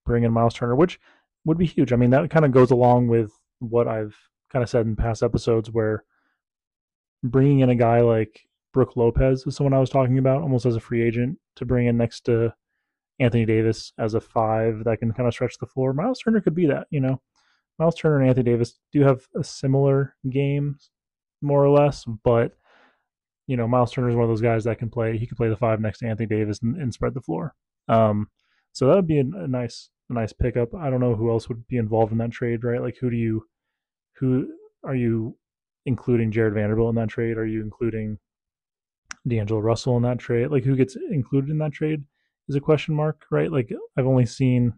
bring 0.06 0.24
in 0.24 0.32
Miles 0.32 0.54
Turner, 0.54 0.74
which 0.74 0.98
would 1.44 1.58
be 1.58 1.66
huge. 1.66 1.92
I 1.92 1.96
mean, 1.96 2.10
that 2.10 2.30
kind 2.30 2.44
of 2.44 2.52
goes 2.52 2.70
along 2.70 3.08
with 3.08 3.30
what 3.58 3.88
I've 3.88 4.16
kind 4.50 4.62
of 4.62 4.70
said 4.70 4.86
in 4.86 4.96
past 4.96 5.22
episodes 5.22 5.70
where 5.70 6.04
bringing 7.22 7.60
in 7.60 7.70
a 7.70 7.74
guy 7.74 8.00
like 8.00 8.46
Brook 8.74 8.96
Lopez 8.96 9.46
is 9.46 9.56
someone 9.56 9.72
I 9.72 9.78
was 9.78 9.88
talking 9.88 10.18
about 10.18 10.42
almost 10.42 10.66
as 10.66 10.76
a 10.76 10.80
free 10.80 11.02
agent 11.02 11.38
to 11.56 11.64
bring 11.64 11.86
in 11.86 11.96
next 11.96 12.26
to 12.26 12.52
Anthony 13.20 13.46
Davis 13.46 13.92
as 13.98 14.12
a 14.12 14.20
five 14.20 14.84
that 14.84 14.98
can 14.98 15.12
kind 15.12 15.26
of 15.26 15.32
stretch 15.32 15.56
the 15.58 15.66
floor. 15.66 15.94
Miles 15.94 16.18
Turner 16.18 16.40
could 16.40 16.54
be 16.54 16.66
that, 16.66 16.88
you 16.90 17.00
know. 17.00 17.22
Miles 17.78 17.94
Turner 17.94 18.20
and 18.20 18.28
Anthony 18.28 18.50
Davis 18.50 18.78
do 18.92 19.02
have 19.02 19.26
a 19.38 19.42
similar 19.42 20.16
game, 20.28 20.76
more 21.40 21.64
or 21.64 21.70
less, 21.70 22.04
but 22.04 22.52
you 23.46 23.56
know, 23.56 23.68
Miles 23.68 23.92
Turner 23.92 24.08
is 24.08 24.16
one 24.16 24.24
of 24.24 24.30
those 24.30 24.40
guys 24.40 24.64
that 24.64 24.78
can 24.78 24.90
play. 24.90 25.16
He 25.18 25.26
can 25.26 25.36
play 25.36 25.48
the 25.48 25.56
five 25.56 25.80
next 25.80 25.98
to 25.98 26.06
Anthony 26.06 26.26
Davis 26.26 26.60
and, 26.62 26.76
and 26.76 26.92
spread 26.92 27.14
the 27.14 27.20
floor. 27.20 27.54
Um, 27.88 28.28
so 28.72 28.86
that 28.86 28.96
would 28.96 29.06
be 29.06 29.18
a, 29.18 29.24
a, 29.44 29.46
nice, 29.46 29.90
a 30.10 30.14
nice 30.14 30.32
pickup. 30.32 30.74
I 30.74 30.90
don't 30.90 31.00
know 31.00 31.14
who 31.14 31.30
else 31.30 31.48
would 31.48 31.66
be 31.68 31.76
involved 31.76 32.10
in 32.10 32.18
that 32.18 32.32
trade, 32.32 32.64
right? 32.64 32.80
Like, 32.80 32.96
who 33.00 33.10
do 33.10 33.16
you, 33.16 33.46
who 34.14 34.48
are 34.82 34.96
you 34.96 35.36
including 35.86 36.32
Jarred 36.32 36.54
Vanderbilt 36.54 36.88
in 36.88 36.94
that 36.96 37.08
trade? 37.08 37.36
Are 37.36 37.46
you 37.46 37.62
including 37.62 38.18
D'Angelo 39.26 39.60
Russell 39.60 39.96
in 39.96 40.02
that 40.02 40.18
trade? 40.18 40.48
Like, 40.48 40.64
who 40.64 40.76
gets 40.76 40.96
included 40.96 41.50
in 41.50 41.58
that 41.58 41.72
trade 41.72 42.04
is 42.48 42.56
a 42.56 42.60
question 42.60 42.94
mark, 42.94 43.24
right? 43.30 43.50
Like, 43.50 43.70
I've 43.96 44.06
only 44.06 44.26
seen 44.26 44.74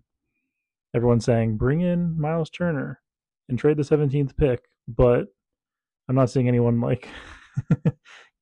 everyone 0.95 1.21
saying 1.21 1.57
bring 1.57 1.81
in 1.81 2.19
Miles 2.21 2.51
Turner 2.51 3.01
and 3.49 3.59
trade 3.59 3.77
the 3.77 3.83
17th 3.83 4.37
pick, 4.37 4.65
but 4.89 5.27
I'm 6.09 6.15
not 6.15 6.31
seeing 6.31 6.49
anyone 6.49 6.81
like 6.81 7.09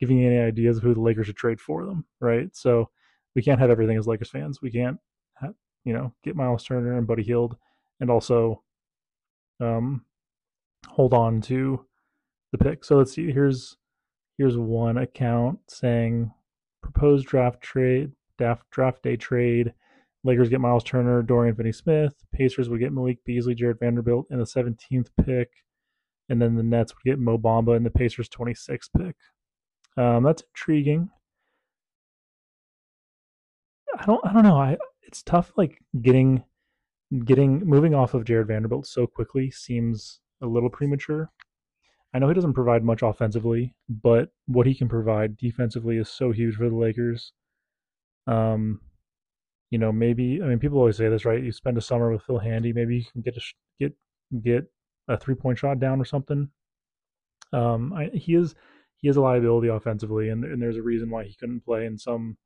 giving 0.00 0.24
any 0.24 0.38
ideas 0.38 0.78
of 0.78 0.82
who 0.82 0.94
the 0.94 1.00
Lakers 1.00 1.26
should 1.26 1.36
trade 1.36 1.60
for 1.60 1.84
them, 1.84 2.04
right? 2.20 2.49
So 2.52 2.90
we 3.34 3.42
can't 3.42 3.61
have 3.61 3.70
everything 3.70 3.99
as 3.99 4.06
Lakers 4.06 4.30
fans. 4.30 4.61
We 4.62 4.70
can't, 4.70 4.99
have, 5.37 5.54
you 5.84 5.92
know, 5.92 6.12
get 6.23 6.37
Miles 6.37 6.64
Turner 6.64 6.96
and 6.96 7.06
Buddy 7.06 7.23
Hield, 7.23 7.56
and 8.00 8.11
also 8.11 8.62
um, 9.61 10.04
hold 10.87 11.14
on 11.14 11.40
to 11.42 11.84
the 12.52 12.58
pick. 12.58 12.84
So 12.84 12.96
let's 12.96 13.12
see. 13.12 13.32
Here's 13.32 13.76
here's 14.38 14.57
one 14.57 14.99
account 14.99 15.59
saying 15.69 16.33
proposed 16.83 17.26
draft 17.26 17.61
trade, 17.61 18.12
draft 18.38 18.62
draft 18.71 19.03
day 19.03 19.17
trade. 19.17 19.73
Lakers 20.25 20.49
get 20.49 20.61
Miles 20.61 20.85
Turner, 20.85 21.23
Dorian 21.23 21.55
Finney-Smith. 21.55 22.14
Pacers 22.33 22.71
would 22.71 22.81
get 22.81 22.95
Malik 22.95 23.23
Beasley, 23.26 23.55
Jarred 23.55 23.79
Vanderbilt 23.79 24.26
in 24.31 24.38
the 24.38 24.45
17th 24.45 25.09
pick, 25.23 25.50
and 26.31 26.41
then 26.41 26.55
the 26.55 26.62
Nets 26.62 26.95
would 26.95 27.09
get 27.09 27.19
Mo 27.19 27.37
Bamba 27.37 27.76
in 27.76 27.83
the 27.83 27.91
Pacers' 27.91 28.31
26th 28.31 28.88
pick. 28.97 29.17
Um, 29.97 30.25
that's 30.25 30.43
intriguing. 30.43 31.11
I 33.99 34.07
don't 34.07 34.26
I 34.26 34.33
don't 34.33 34.43
know. 34.43 34.57
I 34.57 34.76
it's 35.03 35.23
tough 35.23 35.53
like 35.57 35.79
getting 36.00 36.43
getting 37.25 37.61
moving 37.61 37.95
off 37.95 38.14
of 38.14 38.25
Jarred 38.25 38.49
Vanderbilt 38.49 38.87
so 38.87 39.07
quickly 39.07 39.50
seems 39.50 40.21
a 40.43 40.47
little 40.47 40.71
premature. 40.71 41.31
I 42.14 42.21
know 42.21 42.28
he 42.28 42.35
doesn't 42.35 42.54
provide 42.54 42.85
much 42.85 43.02
offensively, 43.02 43.75
but 43.88 44.30
what 44.47 44.66
he 44.66 44.75
can 44.75 44.88
provide 44.88 45.37
defensively 45.37 45.97
is 45.99 46.09
so 46.09 46.30
huge 46.30 46.54
for 46.54 46.68
the 46.71 46.76
Lakers. 46.76 47.33
Um, 48.28 48.80
you 49.71 49.78
know, 49.78 49.90
maybe 49.90 50.40
I 50.42 50.47
mean 50.47 50.61
people 50.61 50.78
always 50.78 50.97
say 50.97 51.09
this, 51.09 51.25
right? 51.25 51.42
You 51.42 51.50
spend 51.50 51.76
a 51.76 51.83
summer 51.83 52.12
with 52.12 52.23
Phil 52.23 52.38
Handy, 52.38 52.73
maybe 52.73 52.97
you 52.99 53.04
can 53.12 53.23
get 53.23 53.37
a 53.37 53.40
get 53.80 53.92
get 54.42 54.64
a 55.09 55.18
three 55.18 55.35
point 55.35 55.59
shot 55.59 55.80
down 55.80 56.00
or 56.00 56.04
something. 56.04 56.49
Um, 57.52 57.92
I, 57.92 58.11
he 58.14 58.35
is 58.35 58.54
he 58.99 59.09
has 59.09 59.16
a 59.16 59.21
liability 59.21 59.68
offensively, 59.68 60.28
and, 60.28 60.44
and 60.44 60.62
there's 60.62 60.76
a 60.76 60.83
reason 60.83 61.11
why 61.11 61.25
he 61.25 61.35
couldn't 61.35 61.64
play 61.64 61.85
in 61.85 61.99
some 61.99 62.37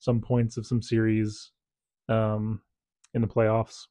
some 0.00 0.20
points 0.20 0.58
of 0.58 0.66
some 0.66 0.82
series 0.82 1.50
um, 2.08 2.60
in 3.14 3.22
the 3.22 3.26
playoffs, 3.26 3.86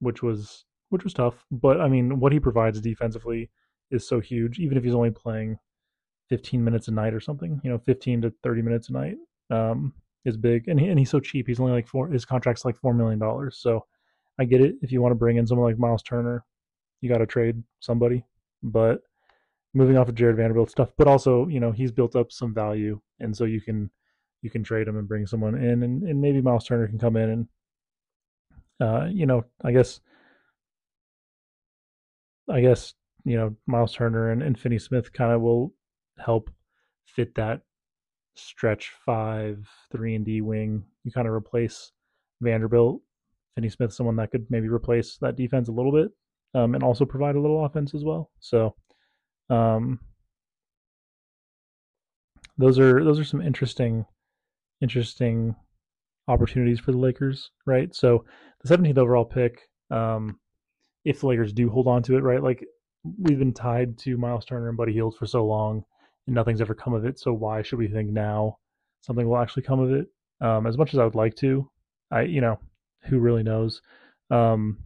which 0.00 0.22
was 0.22 0.64
which 0.90 1.04
was 1.04 1.14
tough. 1.14 1.44
But 1.52 1.80
I 1.80 1.88
mean, 1.88 2.18
what 2.18 2.32
he 2.32 2.40
provides 2.40 2.80
defensively 2.80 3.50
is 3.90 4.06
so 4.06 4.20
huge. 4.20 4.58
Even 4.58 4.76
if 4.76 4.84
he's 4.84 4.94
only 4.94 5.10
playing 5.10 5.58
15 6.28 6.62
minutes 6.62 6.88
a 6.88 6.90
night 6.90 7.14
or 7.14 7.20
something, 7.20 7.60
you 7.64 7.70
know, 7.70 7.78
15 7.78 8.22
to 8.22 8.32
30 8.42 8.62
minutes 8.62 8.88
a 8.88 8.92
night 8.92 9.16
um, 9.50 9.92
is 10.24 10.36
big. 10.36 10.68
And 10.68 10.78
he, 10.78 10.88
and 10.88 10.98
he's 10.98 11.10
so 11.10 11.20
cheap. 11.20 11.46
He's 11.46 11.60
only 11.60 11.72
like 11.72 11.88
four. 11.88 12.08
His 12.08 12.24
contract's 12.24 12.64
like 12.64 12.76
four 12.76 12.94
million 12.94 13.18
dollars. 13.18 13.58
So 13.58 13.86
I 14.38 14.44
get 14.44 14.60
it. 14.60 14.76
If 14.82 14.92
you 14.92 15.02
want 15.02 15.12
to 15.12 15.16
bring 15.16 15.36
in 15.36 15.46
someone 15.46 15.68
like 15.68 15.78
Miles 15.78 16.02
Turner, 16.02 16.44
you 17.00 17.08
got 17.08 17.18
to 17.18 17.26
trade 17.26 17.62
somebody. 17.80 18.24
But 18.62 19.00
moving 19.74 19.96
off 19.96 20.08
of 20.08 20.14
Jarred 20.14 20.36
Vanderbilt 20.36 20.70
stuff, 20.70 20.90
but 20.96 21.06
also 21.06 21.46
you 21.48 21.60
know 21.60 21.72
he's 21.72 21.92
built 21.92 22.16
up 22.16 22.32
some 22.32 22.54
value, 22.54 23.00
and 23.20 23.36
so 23.36 23.44
you 23.44 23.60
can 23.60 23.90
you 24.42 24.50
can 24.50 24.62
trade 24.62 24.86
him 24.86 24.96
and 24.96 25.08
bring 25.08 25.26
someone 25.26 25.54
in, 25.56 25.82
and, 25.82 26.02
and 26.02 26.20
maybe 26.20 26.40
Miles 26.40 26.66
Turner 26.66 26.86
can 26.86 26.98
come 26.98 27.16
in 27.16 27.30
and 27.30 27.48
uh, 28.80 29.06
you 29.10 29.26
know 29.26 29.44
I 29.64 29.72
guess 29.72 30.00
I 32.48 32.60
guess 32.60 32.94
you 33.28 33.36
know 33.36 33.54
Miles 33.66 33.94
Turner 33.94 34.30
and, 34.30 34.42
and 34.42 34.58
Finney 34.58 34.78
Smith 34.78 35.12
kind 35.12 35.32
of 35.32 35.40
will 35.40 35.72
help 36.18 36.50
fit 37.06 37.34
that 37.34 37.62
stretch 38.34 38.92
five 39.04 39.68
three 39.92 40.14
and 40.14 40.24
D 40.24 40.40
wing. 40.40 40.84
You 41.04 41.12
kind 41.12 41.28
of 41.28 41.34
replace 41.34 41.92
Vanderbilt, 42.40 43.00
Finney 43.54 43.68
Smith, 43.68 43.92
someone 43.92 44.16
that 44.16 44.30
could 44.30 44.46
maybe 44.50 44.68
replace 44.68 45.18
that 45.20 45.36
defense 45.36 45.68
a 45.68 45.72
little 45.72 45.92
bit, 45.92 46.10
um, 46.54 46.74
and 46.74 46.82
also 46.82 47.04
provide 47.04 47.36
a 47.36 47.40
little 47.40 47.64
offense 47.64 47.94
as 47.94 48.04
well. 48.04 48.30
So, 48.40 48.74
um, 49.50 50.00
those 52.56 52.78
are 52.78 53.04
those 53.04 53.18
are 53.18 53.24
some 53.24 53.42
interesting 53.42 54.04
interesting 54.80 55.54
opportunities 56.28 56.80
for 56.80 56.92
the 56.92 56.98
Lakers, 56.98 57.50
right? 57.66 57.94
So 57.94 58.24
the 58.62 58.76
17th 58.76 58.98
overall 58.98 59.24
pick, 59.24 59.60
um, 59.90 60.38
if 61.04 61.20
the 61.20 61.26
Lakers 61.26 61.52
do 61.52 61.70
hold 61.70 61.86
on 61.86 62.02
to 62.04 62.16
it, 62.16 62.22
right? 62.22 62.42
Like 62.42 62.64
we've 63.18 63.38
been 63.38 63.54
tied 63.54 63.98
to 63.98 64.16
Miles 64.16 64.44
Turner 64.44 64.68
and 64.68 64.76
Buddy 64.76 64.92
Hield 64.92 65.16
for 65.16 65.26
so 65.26 65.44
long, 65.44 65.84
and 66.26 66.34
nothing's 66.34 66.60
ever 66.60 66.74
come 66.74 66.94
of 66.94 67.04
it. 67.04 67.18
So 67.18 67.32
why 67.32 67.62
should 67.62 67.78
we 67.78 67.88
think 67.88 68.10
now 68.10 68.58
something 69.00 69.28
will 69.28 69.38
actually 69.38 69.62
come 69.62 69.80
of 69.80 69.92
it? 69.92 70.06
Um, 70.40 70.66
as 70.66 70.78
much 70.78 70.94
as 70.94 71.00
I 71.00 71.04
would 71.04 71.14
like 71.14 71.34
to, 71.36 71.68
I 72.10 72.22
you 72.22 72.40
know 72.40 72.58
who 73.04 73.18
really 73.18 73.42
knows. 73.42 73.80
Um, 74.30 74.78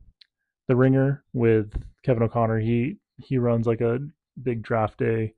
the 0.69 0.77
Ringer 0.77 1.25
with 1.33 1.73
Kevin 2.05 2.23
O'Connor, 2.23 2.61
he 2.61 2.97
he 3.19 3.39
runs 3.39 3.67
like 3.67 3.81
a 3.81 3.99
big 4.43 4.63
draft 4.63 4.99
day 4.99 5.35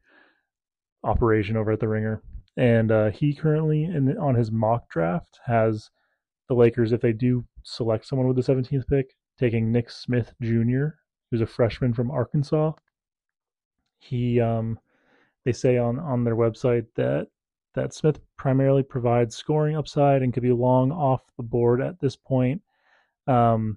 operation 1.02 1.56
over 1.56 1.72
at 1.72 1.80
the 1.80 1.88
Ringer, 1.88 2.22
and 2.56 2.92
uh, 2.92 3.10
he 3.10 3.34
currently 3.34 3.84
in 3.84 4.16
on 4.18 4.34
his 4.34 4.50
mock 4.50 4.88
draft 4.88 5.40
has 5.46 5.90
the 6.48 6.54
Lakers 6.54 6.92
if 6.92 7.00
they 7.00 7.12
do 7.12 7.44
select 7.62 8.06
someone 8.06 8.28
with 8.28 8.36
the 8.36 8.52
17th 8.52 8.86
pick, 8.86 9.14
taking 9.38 9.72
Nick 9.72 9.90
Smith 9.90 10.34
Jr., 10.42 10.88
who's 11.34 11.40
a 11.40 11.46
freshman 11.46 11.92
from 11.92 12.12
Arkansas. 12.12 12.70
He 13.98 14.40
um, 14.40 14.78
they 15.44 15.50
say 15.50 15.78
on 15.78 15.98
on 15.98 16.22
their 16.22 16.36
website 16.36 16.86
that 16.94 17.26
that 17.74 17.92
Smith 17.92 18.20
primarily 18.36 18.84
provides 18.84 19.34
scoring 19.34 19.76
upside 19.76 20.22
and 20.22 20.32
could 20.32 20.44
be 20.44 20.52
long 20.52 20.92
off 20.92 21.22
the 21.36 21.42
board 21.42 21.82
at 21.82 21.98
this 21.98 22.14
point. 22.14 22.62
Um, 23.26 23.76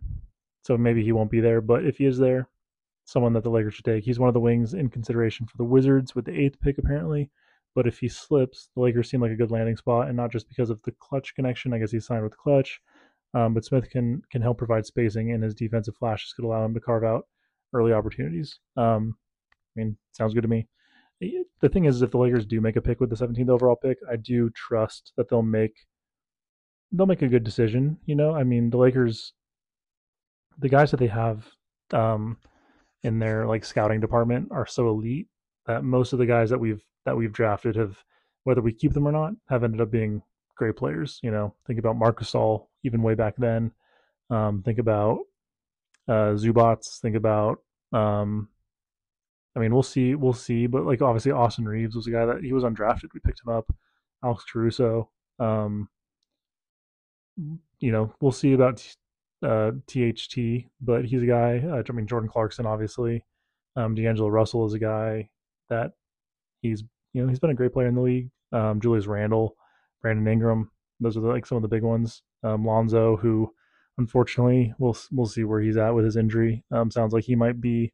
so 0.62 0.78
maybe 0.78 1.04
he 1.04 1.14
won't 1.14 1.32
be 1.32 1.40
there, 1.40 1.62
but 1.62 1.84
if 1.84 1.98
he 1.98 2.06
is 2.06 2.20
there, 2.20 2.48
someone 3.06 3.34
that 3.34 3.44
the 3.44 3.50
Lakers 3.50 3.74
should 3.74 3.86
take. 3.86 4.04
He's 4.04 4.20
one 4.20 4.28
of 4.28 4.36
the 4.36 4.40
wings 4.40 4.76
in 4.76 4.90
consideration 4.90 5.48
for 5.48 5.58
the 5.58 5.64
Wizards 5.64 6.14
with 6.14 6.26
the 6.26 6.40
eighth 6.40 6.60
pick, 6.62 6.78
apparently. 6.78 7.32
But 7.74 7.88
if 7.88 7.98
he 7.98 8.08
slips, 8.08 8.70
the 8.76 8.82
Lakers 8.82 9.10
seem 9.10 9.22
like 9.22 9.32
a 9.32 9.36
good 9.36 9.50
landing 9.50 9.78
spot, 9.78 10.10
and 10.10 10.18
not 10.18 10.32
just 10.32 10.48
because 10.48 10.70
of 10.70 10.80
the 10.84 10.92
Klutch 10.92 11.34
connection. 11.34 11.74
I 11.74 11.80
guess 11.80 11.92
he 11.92 12.00
signed 12.00 12.24
with 12.24 12.38
Klutch, 12.38 12.82
um, 13.34 13.56
but 13.56 13.66
Smith 13.66 13.90
can 13.90 14.22
can 14.30 14.44
help 14.44 14.60
provide 14.60 14.86
spacing, 14.86 15.32
and 15.32 15.44
his 15.44 15.56
defensive 15.56 15.96
flashes 15.96 16.34
could 16.34 16.46
allow 16.46 16.64
him 16.64 16.76
to 16.76 16.80
carve 16.80 17.04
out 17.04 17.26
early 17.74 17.94
opportunities. 17.94 18.60
Um, 18.76 19.16
I 19.76 19.80
mean, 19.80 19.98
sounds 20.12 20.34
good 20.34 20.42
to 20.42 20.48
me. 20.48 20.68
The 21.20 21.70
thing 21.70 21.86
is, 21.86 22.02
if 22.02 22.12
the 22.12 22.18
Lakers 22.18 22.46
do 22.46 22.62
make 22.62 22.76
a 22.76 22.82
pick 22.82 23.00
with 23.00 23.10
the 23.10 23.16
17th 23.16 23.50
overall 23.50 23.76
pick, 23.76 23.98
I 24.10 24.18
do 24.18 24.52
trust 24.52 25.14
that 25.18 25.30
they'll 25.30 25.42
make 25.42 25.74
they'll 26.92 27.08
make 27.08 27.24
a 27.24 27.28
good 27.28 27.44
decision. 27.44 27.98
You 28.06 28.16
know, 28.16 28.36
I 28.36 28.44
mean, 28.44 28.70
the 28.70 28.78
Lakers, 28.78 29.34
the 30.60 30.70
guys 30.70 30.92
that 30.92 30.98
they 30.98 31.08
have 31.08 31.48
um, 31.92 32.38
in 33.04 33.20
their 33.20 33.48
like 33.48 33.66
scouting 33.66 34.00
department 34.00 34.50
are 34.52 34.66
so 34.66 34.88
elite 34.90 35.28
that 35.66 35.84
most 35.84 36.14
of 36.14 36.20
the 36.20 36.26
guys 36.26 36.50
that 36.50 36.60
we've 36.60 36.84
that 37.06 37.18
we've 37.18 37.34
drafted 37.34 37.76
have, 37.76 37.98
whether 38.44 38.62
we 38.62 38.72
keep 38.72 38.94
them 38.94 39.08
or 39.08 39.12
not, 39.12 39.34
have 39.50 39.64
ended 39.64 39.82
up 39.82 39.90
being 39.92 40.22
great 40.56 40.76
players. 40.76 41.20
You 41.24 41.32
know, 41.32 41.56
think 41.66 41.80
about 41.80 41.98
Marcus 41.98 42.32
Gasol 42.32 42.68
even 42.84 43.02
way 43.02 43.16
back 43.16 43.36
then. 43.38 43.72
Um, 44.30 44.62
think 44.64 44.78
about 44.78 45.20
uh, 46.08 46.34
Zubac. 46.36 47.00
Think 47.02 47.16
about 47.16 47.60
um, 47.94 48.50
I 49.56 49.60
mean, 49.60 49.74
we'll 49.74 49.84
see, 49.84 50.14
we'll 50.14 50.34
see. 50.34 50.68
But 50.68 50.86
like 50.86 51.02
obviously, 51.02 51.32
Austin 51.32 51.66
Reaves 51.66 51.96
was 51.96 52.06
a 52.06 52.12
guy 52.12 52.26
that 52.26 52.44
he 52.44 52.54
was 52.54 52.64
undrafted. 52.64 53.14
We 53.14 53.20
picked 53.20 53.42
him 53.46 53.54
up. 53.54 53.74
Alex 54.24 54.44
Caruso. 54.52 55.10
Um, 55.40 55.90
you 57.80 57.92
know, 57.92 58.14
we'll 58.22 58.32
see 58.32 58.54
about 58.54 58.86
uh, 59.44 59.72
THT, 59.88 60.66
but 60.82 61.06
he's 61.06 61.24
a 61.24 61.28
guy. 61.28 61.58
Uh, 61.58 61.82
I 61.88 61.92
mean, 61.92 62.08
Jordan 62.08 62.30
Clarkson, 62.30 62.68
obviously. 62.68 63.24
Um, 63.76 63.96
D'Angelo 63.96 64.30
Russell 64.30 64.66
is 64.66 64.74
a 64.74 64.80
guy 64.80 65.30
that 65.70 65.92
he's 66.62 66.84
you 67.14 67.22
know 67.22 67.28
he's 67.28 67.40
been 67.40 67.50
a 67.50 67.56
great 67.56 67.74
player 67.74 67.88
in 67.88 67.96
the 67.96 68.02
league. 68.02 68.30
Um, 68.52 68.80
Julius 68.80 69.08
Randle, 69.08 69.56
Brandon 70.02 70.28
Ingram, 70.28 70.72
those 71.00 71.18
are 71.18 71.22
the, 71.22 71.28
like 71.28 71.46
some 71.46 71.58
of 71.58 71.62
the 71.64 71.68
big 71.68 71.84
ones. 71.84 72.22
Um, 72.44 72.64
Lonzo, 72.64 73.18
who 73.18 73.52
unfortunately 73.98 74.74
we'll 74.78 74.98
we'll 75.12 75.26
see 75.26 75.44
where 75.44 75.62
he's 75.62 75.78
at 75.78 75.94
with 75.94 76.06
his 76.06 76.18
injury. 76.18 76.64
Um, 76.72 76.92
sounds 76.92 77.14
like 77.14 77.24
he 77.24 77.36
might 77.36 77.60
be 77.62 77.94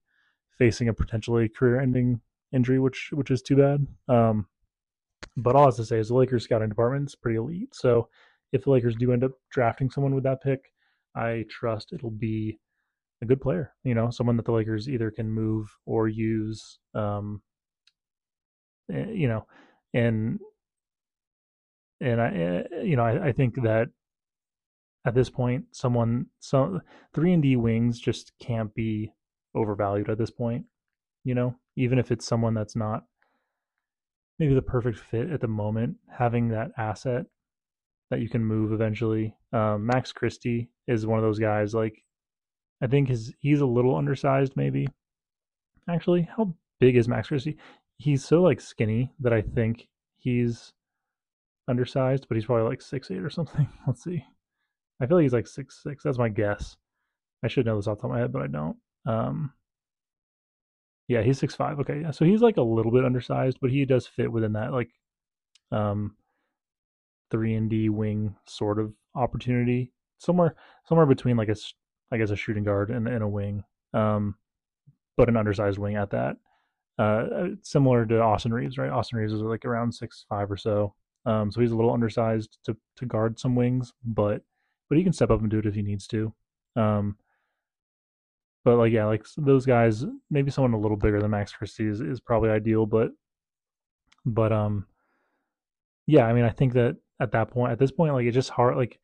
facing 0.57 0.87
a 0.87 0.93
potentially 0.93 1.49
career-ending 1.49 2.21
injury, 2.51 2.79
which 2.79 3.09
which 3.13 3.31
is 3.31 3.41
too 3.41 3.57
bad. 3.57 3.87
Um, 4.07 4.47
but 5.37 5.55
all 5.55 5.63
I 5.63 5.65
have 5.67 5.75
to 5.75 5.85
say 5.85 5.99
is 5.99 6.09
the 6.09 6.15
Lakers 6.15 6.43
scouting 6.43 6.69
department 6.69 7.09
is 7.09 7.15
pretty 7.15 7.37
elite. 7.37 7.73
So 7.73 8.09
if 8.51 8.63
the 8.63 8.71
Lakers 8.71 8.95
do 8.95 9.11
end 9.11 9.23
up 9.23 9.31
drafting 9.51 9.89
someone 9.89 10.13
with 10.13 10.23
that 10.25 10.43
pick, 10.43 10.71
I 11.15 11.45
trust 11.49 11.93
it'll 11.93 12.11
be 12.11 12.59
a 13.21 13.25
good 13.25 13.41
player. 13.41 13.73
You 13.83 13.95
know, 13.95 14.09
someone 14.09 14.37
that 14.37 14.45
the 14.45 14.51
Lakers 14.51 14.89
either 14.89 15.09
can 15.11 15.29
move 15.29 15.67
or 15.85 16.07
use. 16.07 16.79
Um, 16.93 17.41
eh, 18.91 19.05
you 19.11 19.27
know, 19.27 19.47
and 19.93 20.39
and 22.01 22.21
I, 22.21 22.27
eh, 22.27 22.63
you 22.83 22.95
know, 22.95 23.03
I, 23.03 23.27
I 23.27 23.31
think 23.31 23.55
that 23.63 23.87
at 25.05 25.15
this 25.15 25.29
point, 25.29 25.65
someone, 25.71 26.27
some 26.39 26.81
three 27.13 27.33
and 27.33 27.43
D 27.43 27.55
wings 27.55 27.99
just 27.99 28.31
can't 28.39 28.73
be 28.73 29.11
overvalued 29.55 30.09
at 30.09 30.17
this 30.17 30.31
point. 30.31 30.65
You 31.23 31.35
know, 31.35 31.55
even 31.75 31.99
if 31.99 32.11
it's 32.11 32.25
someone 32.25 32.53
that's 32.53 32.75
not 32.75 33.03
maybe 34.39 34.53
the 34.53 34.61
perfect 34.61 34.99
fit 34.99 35.29
at 35.29 35.41
the 35.41 35.47
moment, 35.47 35.95
having 36.11 36.49
that 36.49 36.71
asset 36.77 37.25
that 38.09 38.21
you 38.21 38.29
can 38.29 38.43
move 38.43 38.71
eventually. 38.71 39.35
Um, 39.51 39.85
Max 39.85 40.11
Christie 40.11 40.69
is 40.87 41.05
one 41.05 41.17
of 41.19 41.23
those 41.23 41.39
guys. 41.39 41.73
Like, 41.73 42.03
I 42.81 42.87
think 42.87 43.07
his 43.07 43.33
he's 43.39 43.61
a 43.61 43.65
little 43.65 43.95
undersized, 43.95 44.53
maybe. 44.55 44.87
Actually, 45.89 46.29
how 46.35 46.53
big 46.79 46.95
is 46.95 47.07
Max 47.07 47.29
Christie? 47.29 47.57
He's 47.97 48.25
so 48.25 48.41
like 48.41 48.59
skinny 48.59 49.13
that 49.19 49.33
I 49.33 49.41
think 49.41 49.87
he's 50.17 50.73
undersized, 51.67 52.27
but 52.27 52.35
he's 52.35 52.45
probably 52.45 52.69
like 52.69 52.81
six 52.81 53.09
eight 53.11 53.23
or 53.23 53.29
something. 53.29 53.67
Let's 53.87 54.03
see. 54.03 54.23
I 55.01 55.05
feel 55.05 55.17
like 55.17 55.23
he's 55.23 55.33
like 55.33 55.47
six 55.47 55.81
six. 55.83 56.03
That's 56.03 56.17
my 56.17 56.29
guess. 56.29 56.77
I 57.43 57.47
should 57.47 57.65
know 57.65 57.75
this 57.75 57.87
off 57.87 57.97
the 57.97 58.03
top 58.03 58.11
of 58.11 58.15
my 58.15 58.19
head, 58.19 58.31
but 58.31 58.41
I 58.41 58.47
don't. 58.47 58.77
Um, 59.05 59.53
yeah, 61.07 61.21
he's 61.21 61.39
six 61.39 61.55
five. 61.55 61.79
Okay, 61.79 62.01
yeah. 62.01 62.11
So 62.11 62.25
he's 62.25 62.41
like 62.41 62.57
a 62.57 62.61
little 62.61 62.91
bit 62.91 63.05
undersized, 63.05 63.57
but 63.61 63.71
he 63.71 63.85
does 63.85 64.07
fit 64.07 64.31
within 64.31 64.53
that 64.53 64.71
like 64.71 64.89
um 65.71 66.15
three 67.31 67.55
and 67.55 67.69
D 67.69 67.89
wing 67.89 68.35
sort 68.47 68.79
of 68.79 68.93
opportunity. 69.15 69.91
Somewhere 70.19 70.55
somewhere 70.87 71.05
between 71.05 71.35
like 71.37 71.49
a 71.49 71.55
I 72.11 72.17
guess 72.17 72.29
a 72.31 72.35
shooting 72.35 72.63
guard 72.63 72.89
and, 72.89 73.07
and 73.07 73.23
a 73.23 73.27
wing. 73.27 73.63
Um 73.93 74.35
but 75.17 75.29
an 75.29 75.37
undersized 75.37 75.77
wing 75.77 75.95
at 75.95 76.11
that. 76.11 76.37
Uh, 76.97 77.01
uh 77.01 77.47
similar 77.63 78.05
to 78.05 78.21
Austin 78.21 78.53
Reaves, 78.53 78.77
right? 78.77 78.89
Austin 78.89 79.19
Reaves 79.19 79.33
is 79.33 79.41
like 79.41 79.65
around 79.65 79.93
six 79.93 80.25
five 80.29 80.49
or 80.51 80.57
so. 80.57 80.95
Um, 81.25 81.51
so 81.51 81.61
he's 81.61 81.71
a 81.71 81.75
little 81.75 81.93
undersized 81.93 82.59
to 82.65 82.77
to 82.97 83.05
guard 83.05 83.39
some 83.39 83.55
wings, 83.55 83.93
but 84.05 84.41
but 84.93 84.99
he 84.99 85.03
can 85.03 85.11
step 85.11 85.31
up 85.31 85.41
and 85.41 85.49
do 85.49 85.57
it 85.57 85.65
if 85.65 85.73
he 85.73 85.81
needs 85.81 86.05
to. 86.05 86.31
Um, 86.75 87.17
but 88.63 88.77
like 88.77 88.91
yeah, 88.91 89.05
like 89.05 89.25
those 89.37 89.65
guys, 89.65 90.05
maybe 90.29 90.51
someone 90.51 90.73
a 90.73 90.79
little 90.79 90.97
bigger 90.97 91.19
than 91.19 91.31
Max 91.31 91.51
Christie 91.51 91.87
is, 91.87 91.99
is 91.99 92.21
probably 92.21 92.51
ideal, 92.51 92.85
but 92.85 93.09
but 94.23 94.51
um 94.51 94.85
yeah, 96.05 96.27
I 96.27 96.33
mean 96.33 96.45
I 96.45 96.51
think 96.51 96.73
that 96.73 96.97
at 97.19 97.31
that 97.31 97.49
point 97.49 97.71
at 97.71 97.79
this 97.79 97.91
point 97.91 98.13
like 98.13 98.27
it's 98.27 98.35
just 98.35 98.51
hard 98.51 98.77
like 98.77 98.99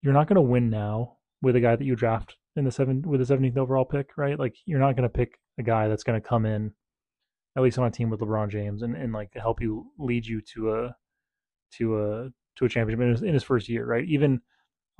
you're 0.00 0.14
not 0.14 0.26
gonna 0.26 0.40
win 0.40 0.70
now 0.70 1.18
with 1.42 1.54
a 1.54 1.60
guy 1.60 1.76
that 1.76 1.84
you 1.84 1.94
draft 1.94 2.36
in 2.56 2.64
the 2.64 2.72
seven 2.72 3.02
with 3.02 3.20
the 3.20 3.26
seventeenth 3.26 3.58
overall 3.58 3.84
pick, 3.84 4.16
right? 4.16 4.38
Like 4.38 4.56
you're 4.64 4.80
not 4.80 4.96
gonna 4.96 5.10
pick 5.10 5.38
a 5.58 5.62
guy 5.62 5.86
that's 5.88 6.02
gonna 6.02 6.22
come 6.22 6.46
in 6.46 6.72
at 7.58 7.62
least 7.62 7.78
on 7.78 7.86
a 7.86 7.90
team 7.90 8.08
with 8.08 8.20
LeBron 8.20 8.48
James 8.48 8.80
and, 8.80 8.96
and 8.96 9.12
like 9.12 9.34
help 9.34 9.60
you 9.60 9.92
lead 9.98 10.24
you 10.24 10.40
to 10.54 10.72
a 10.72 10.96
to 11.74 12.02
a 12.02 12.30
to 12.56 12.64
a 12.64 12.68
championship 12.68 13.02
in 13.02 13.10
his, 13.10 13.22
in 13.22 13.34
his 13.34 13.42
first 13.42 13.68
year, 13.68 13.86
right? 13.86 14.06
Even 14.08 14.40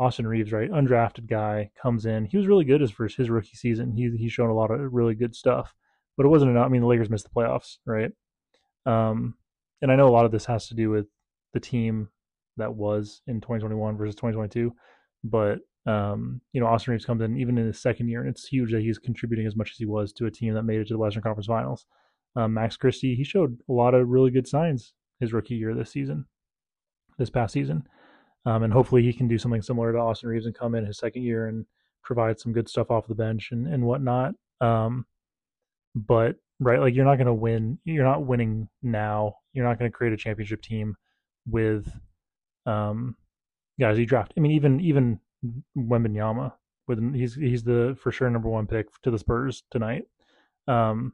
Austin 0.02 0.26
Reaves, 0.26 0.52
right, 0.52 0.70
undrafted 0.70 1.28
guy, 1.28 1.70
comes 1.80 2.06
in. 2.06 2.24
He 2.24 2.36
was 2.36 2.48
really 2.48 2.64
good 2.64 2.80
his 2.80 2.90
first 2.90 3.16
his 3.16 3.30
rookie 3.30 3.54
season. 3.54 3.92
He 3.92 4.10
he's 4.16 4.32
shown 4.32 4.50
a 4.50 4.54
lot 4.54 4.70
of 4.70 4.92
really 4.92 5.14
good 5.14 5.34
stuff, 5.34 5.74
but 6.16 6.26
it 6.26 6.28
wasn't 6.28 6.50
enough. 6.50 6.66
I 6.66 6.68
mean, 6.68 6.80
the 6.80 6.88
Lakers 6.88 7.08
missed 7.08 7.24
the 7.24 7.30
playoffs, 7.30 7.76
right? 7.86 8.10
Um, 8.84 9.34
and 9.80 9.92
I 9.92 9.96
know 9.96 10.08
a 10.08 10.10
lot 10.10 10.24
of 10.24 10.32
this 10.32 10.46
has 10.46 10.66
to 10.68 10.74
do 10.74 10.90
with 10.90 11.06
the 11.52 11.60
team 11.60 12.08
that 12.56 12.74
was 12.74 13.22
in 13.28 13.40
2021 13.40 13.96
versus 13.96 14.16
2022, 14.16 14.72
but 15.22 15.60
um, 15.86 16.40
you 16.52 16.60
know, 16.60 16.66
Austin 16.66 16.92
Reaves 16.92 17.04
comes 17.04 17.22
in 17.22 17.36
even 17.36 17.56
in 17.56 17.66
his 17.66 17.80
second 17.80 18.08
year, 18.08 18.20
and 18.20 18.28
it's 18.28 18.46
huge 18.46 18.72
that 18.72 18.82
he's 18.82 18.98
contributing 18.98 19.46
as 19.46 19.56
much 19.56 19.70
as 19.70 19.76
he 19.76 19.86
was 19.86 20.12
to 20.14 20.26
a 20.26 20.30
team 20.30 20.54
that 20.54 20.64
made 20.64 20.80
it 20.80 20.88
to 20.88 20.94
the 20.94 20.98
Western 20.98 21.22
Conference 21.22 21.46
Finals. 21.46 21.86
Um, 22.34 22.54
Max 22.54 22.76
Christie, 22.76 23.14
he 23.14 23.24
showed 23.24 23.58
a 23.68 23.72
lot 23.72 23.94
of 23.94 24.08
really 24.08 24.30
good 24.30 24.48
signs 24.48 24.94
his 25.20 25.32
rookie 25.32 25.54
year 25.54 25.74
this 25.74 25.90
season, 25.90 26.24
this 27.18 27.30
past 27.30 27.52
season. 27.52 27.84
Um, 28.44 28.64
and 28.64 28.72
hopefully 28.72 29.02
he 29.02 29.12
can 29.12 29.28
do 29.28 29.38
something 29.38 29.62
similar 29.62 29.92
to 29.92 29.98
Austin 29.98 30.28
Reaves 30.28 30.46
and 30.46 30.54
come 30.54 30.74
in 30.74 30.84
his 30.84 30.98
second 30.98 31.22
year 31.22 31.46
and 31.46 31.64
provide 32.02 32.40
some 32.40 32.52
good 32.52 32.68
stuff 32.68 32.90
off 32.90 33.06
the 33.06 33.14
bench 33.14 33.50
and, 33.52 33.66
and 33.66 33.84
whatnot. 33.84 34.34
Um, 34.60 35.06
but 35.94 36.36
right, 36.58 36.80
like 36.80 36.94
you're 36.94 37.04
not 37.04 37.16
going 37.16 37.26
to 37.26 37.34
win. 37.34 37.78
You're 37.84 38.04
not 38.04 38.26
winning 38.26 38.68
now. 38.82 39.36
You're 39.52 39.66
not 39.66 39.78
going 39.78 39.90
to 39.90 39.96
create 39.96 40.12
a 40.12 40.16
championship 40.16 40.62
team 40.62 40.96
with 41.46 41.92
um, 42.66 43.16
guys 43.78 43.98
you 43.98 44.06
draft. 44.06 44.32
I 44.36 44.40
mean, 44.40 44.52
even 44.52 44.80
even 44.80 45.20
Wembanyama 45.76 46.52
with 46.88 47.14
he's 47.14 47.34
he's 47.34 47.62
the 47.62 47.96
for 48.00 48.12
sure 48.12 48.30
number 48.30 48.48
one 48.48 48.66
pick 48.66 48.88
to 49.02 49.10
the 49.10 49.18
Spurs 49.18 49.64
tonight. 49.70 50.04
Um, 50.68 51.12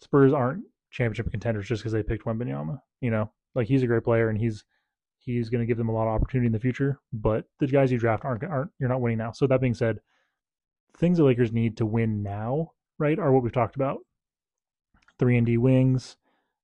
Spurs 0.00 0.32
aren't 0.32 0.64
championship 0.90 1.30
contenders 1.30 1.66
just 1.66 1.82
because 1.82 1.92
they 1.92 2.02
picked 2.02 2.24
Wembanyama. 2.24 2.80
You 3.00 3.10
know, 3.10 3.30
like 3.54 3.66
he's 3.66 3.82
a 3.82 3.86
great 3.86 4.04
player 4.04 4.28
and 4.28 4.38
he's 4.38 4.64
he's 5.34 5.48
going 5.50 5.60
to 5.60 5.66
give 5.66 5.78
them 5.78 5.88
a 5.88 5.92
lot 5.92 6.08
of 6.08 6.14
opportunity 6.14 6.46
in 6.46 6.52
the 6.52 6.60
future. 6.60 7.00
But 7.12 7.44
the 7.60 7.66
guys 7.66 7.92
you 7.92 7.98
draft 7.98 8.24
aren't 8.24 8.44
aren't 8.44 8.70
you're 8.78 8.88
not 8.88 9.00
winning 9.00 9.18
now. 9.18 9.32
So 9.32 9.46
that 9.46 9.60
being 9.60 9.74
said, 9.74 10.00
things 10.96 11.18
the 11.18 11.24
Lakers 11.24 11.52
need 11.52 11.76
to 11.76 11.86
win 11.86 12.22
now, 12.22 12.72
right, 12.98 13.18
are 13.18 13.32
what 13.32 13.42
we've 13.42 13.52
talked 13.52 13.76
about: 13.76 13.98
three 15.18 15.36
and 15.36 15.46
D 15.46 15.58
wings, 15.58 16.16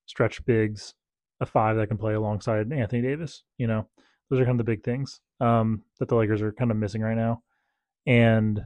stretch 0.06 0.44
bigs, 0.44 0.94
a 1.40 1.46
five 1.46 1.76
that 1.76 1.88
can 1.88 1.98
play 1.98 2.14
alongside 2.14 2.72
Anthony 2.72 3.02
Davis. 3.02 3.44
You 3.58 3.66
know, 3.66 3.88
those 4.30 4.40
are 4.40 4.44
kind 4.44 4.58
of 4.58 4.66
the 4.66 4.72
big 4.72 4.82
things 4.82 5.20
um, 5.40 5.82
that 5.98 6.08
the 6.08 6.16
Lakers 6.16 6.42
are 6.42 6.52
kind 6.52 6.70
of 6.70 6.76
missing 6.76 7.02
right 7.02 7.16
now. 7.16 7.42
And 8.06 8.64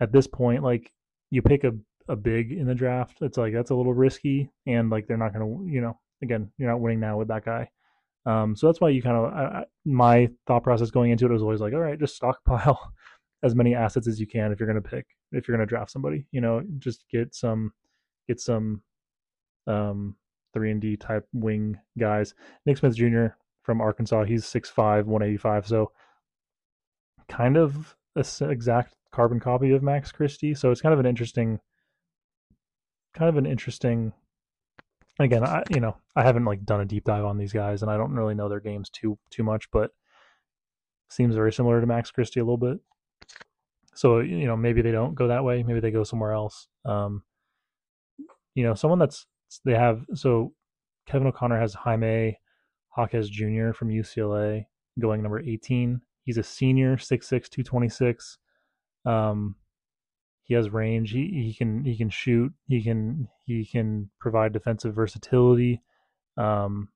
at 0.00 0.12
this 0.12 0.26
point, 0.26 0.62
like 0.62 0.92
you 1.30 1.42
pick 1.42 1.64
a 1.64 1.72
a 2.08 2.16
big 2.16 2.50
in 2.50 2.66
the 2.66 2.74
draft, 2.74 3.18
it's 3.20 3.38
like 3.38 3.52
that's 3.52 3.70
a 3.70 3.74
little 3.74 3.94
risky, 3.94 4.50
and 4.66 4.90
like 4.90 5.06
they're 5.06 5.16
not 5.16 5.32
going 5.32 5.46
to, 5.46 5.72
you 5.72 5.80
know, 5.80 5.98
again, 6.22 6.50
you're 6.58 6.68
not 6.68 6.80
winning 6.80 7.00
now 7.00 7.16
with 7.16 7.28
that 7.28 7.44
guy. 7.44 7.70
Um, 8.24 8.54
so 8.54 8.66
that's 8.66 8.80
why 8.80 8.90
you 8.90 9.02
kind 9.02 9.16
of 9.16 9.64
my 9.84 10.28
thought 10.46 10.62
process 10.62 10.90
going 10.90 11.10
into 11.10 11.26
it 11.26 11.32
was 11.32 11.42
always 11.42 11.60
like, 11.60 11.74
all 11.74 11.80
right, 11.80 11.98
just 11.98 12.16
stockpile 12.16 12.92
as 13.42 13.54
many 13.54 13.74
assets 13.74 14.06
as 14.06 14.20
you 14.20 14.26
can 14.26 14.52
if 14.52 14.60
you're 14.60 14.68
going 14.68 14.80
to 14.80 14.88
pick 14.88 15.06
if 15.32 15.48
you're 15.48 15.56
going 15.56 15.66
to 15.66 15.70
draft 15.70 15.90
somebody. 15.90 16.26
You 16.30 16.40
know, 16.40 16.62
just 16.78 17.04
get 17.10 17.34
some 17.34 17.72
get 18.28 18.40
some 18.40 18.82
um, 19.66 20.16
three 20.54 20.70
and 20.70 20.80
D 20.80 20.96
type 20.96 21.26
wing 21.32 21.78
guys. 21.98 22.34
Nick 22.66 22.78
Smith 22.78 22.96
Jr. 22.96 23.26
from 23.62 23.80
Arkansas, 23.80 24.24
he's 24.24 24.44
6'5", 24.44 25.04
185, 25.04 25.66
so 25.66 25.92
kind 27.28 27.56
of 27.56 27.96
a 28.16 28.24
exact 28.42 28.94
carbon 29.12 29.40
copy 29.40 29.72
of 29.72 29.82
Max 29.82 30.12
Christie. 30.12 30.54
So 30.54 30.70
it's 30.70 30.80
kind 30.80 30.92
of 30.92 31.00
an 31.00 31.06
interesting 31.06 31.60
kind 33.14 33.28
of 33.28 33.36
an 33.36 33.46
interesting 33.46 34.12
again 35.22 35.44
i 35.44 35.62
you 35.70 35.80
know 35.80 35.96
i 36.16 36.22
haven't 36.22 36.44
like 36.44 36.64
done 36.64 36.80
a 36.80 36.84
deep 36.84 37.04
dive 37.04 37.24
on 37.24 37.38
these 37.38 37.52
guys 37.52 37.82
and 37.82 37.90
i 37.90 37.96
don't 37.96 38.14
really 38.14 38.34
know 38.34 38.48
their 38.48 38.60
games 38.60 38.88
too 38.90 39.18
too 39.30 39.42
much 39.42 39.70
but 39.70 39.90
seems 41.12 41.34
very 41.34 41.52
similar 41.52 41.80
to 41.80 41.86
max 41.86 42.10
christie 42.10 42.40
a 42.40 42.44
little 42.44 42.56
bit. 42.56 42.78
So 43.94 44.20
you 44.20 44.46
know 44.46 44.56
maybe 44.56 44.82
they 44.82 44.92
don't 44.92 45.14
go 45.14 45.28
that 45.28 45.44
way. 45.44 45.62
Maybe 45.62 45.80
they 45.80 45.90
go 45.90 46.04
somewhere 46.04 46.32
else. 46.32 46.66
Um 46.84 47.22
you 48.54 48.64
know 48.64 48.74
someone 48.74 48.98
that's 48.98 49.26
they 49.64 49.74
have 49.74 50.04
so 50.14 50.52
kevin 51.06 51.26
o'connor 51.26 51.58
has 51.58 51.74
jaime 51.74 52.38
jaquez 52.96 53.28
jr 53.28 53.72
from 53.72 53.88
ucla 53.88 54.64
going 54.98 55.22
number 55.22 55.40
18 55.40 56.00
he's 56.24 56.38
a 56.38 56.42
senior 56.42 56.96
6'6 56.96 57.28
226 57.28 58.38
um 59.04 59.56
he 60.42 60.54
has 60.54 60.70
range. 60.70 61.10
He 61.10 61.44
he 61.46 61.54
can 61.54 61.84
he 61.84 61.96
can 61.96 62.10
shoot. 62.10 62.52
He 62.68 62.82
can 62.82 63.28
he 63.46 63.64
can 63.64 64.10
provide 64.18 64.52
defensive 64.52 64.94
versatility. 64.94 65.82
Um, 66.36 66.88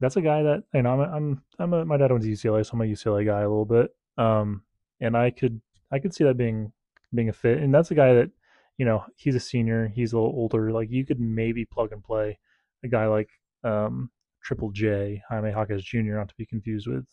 that's 0.00 0.16
a 0.16 0.22
guy 0.22 0.42
that 0.42 0.64
you 0.74 0.82
know 0.82 0.92
I'm 0.92 1.00
a, 1.00 1.16
I'm 1.16 1.42
I'm 1.58 1.72
a, 1.72 1.84
my 1.84 1.96
dad 1.96 2.08
to 2.08 2.14
UCLA, 2.14 2.64
so 2.64 2.72
I'm 2.74 2.82
a 2.82 2.84
UCLA 2.84 3.26
guy 3.26 3.40
a 3.40 3.48
little 3.48 3.64
bit. 3.64 3.94
Um, 4.18 4.62
and 5.00 5.16
I 5.16 5.30
could 5.30 5.60
I 5.90 5.98
could 5.98 6.14
see 6.14 6.24
that 6.24 6.36
being 6.36 6.72
being 7.14 7.28
a 7.28 7.32
fit. 7.32 7.58
And 7.58 7.74
that's 7.74 7.90
a 7.90 7.94
guy 7.94 8.14
that 8.14 8.30
you 8.78 8.84
know 8.84 9.04
he's 9.16 9.34
a 9.34 9.40
senior. 9.40 9.88
He's 9.88 10.12
a 10.12 10.16
little 10.16 10.34
older. 10.34 10.72
Like 10.72 10.90
you 10.90 11.04
could 11.04 11.20
maybe 11.20 11.64
plug 11.64 11.92
and 11.92 12.02
play 12.02 12.38
a 12.84 12.88
guy 12.88 13.06
like 13.06 13.30
um, 13.64 14.10
Triple 14.42 14.70
J 14.70 15.22
Jaime 15.28 15.50
Jaquez 15.50 15.84
Jr. 15.84 16.14
Not 16.14 16.28
to 16.28 16.34
be 16.36 16.46
confused 16.46 16.86
with 16.86 17.04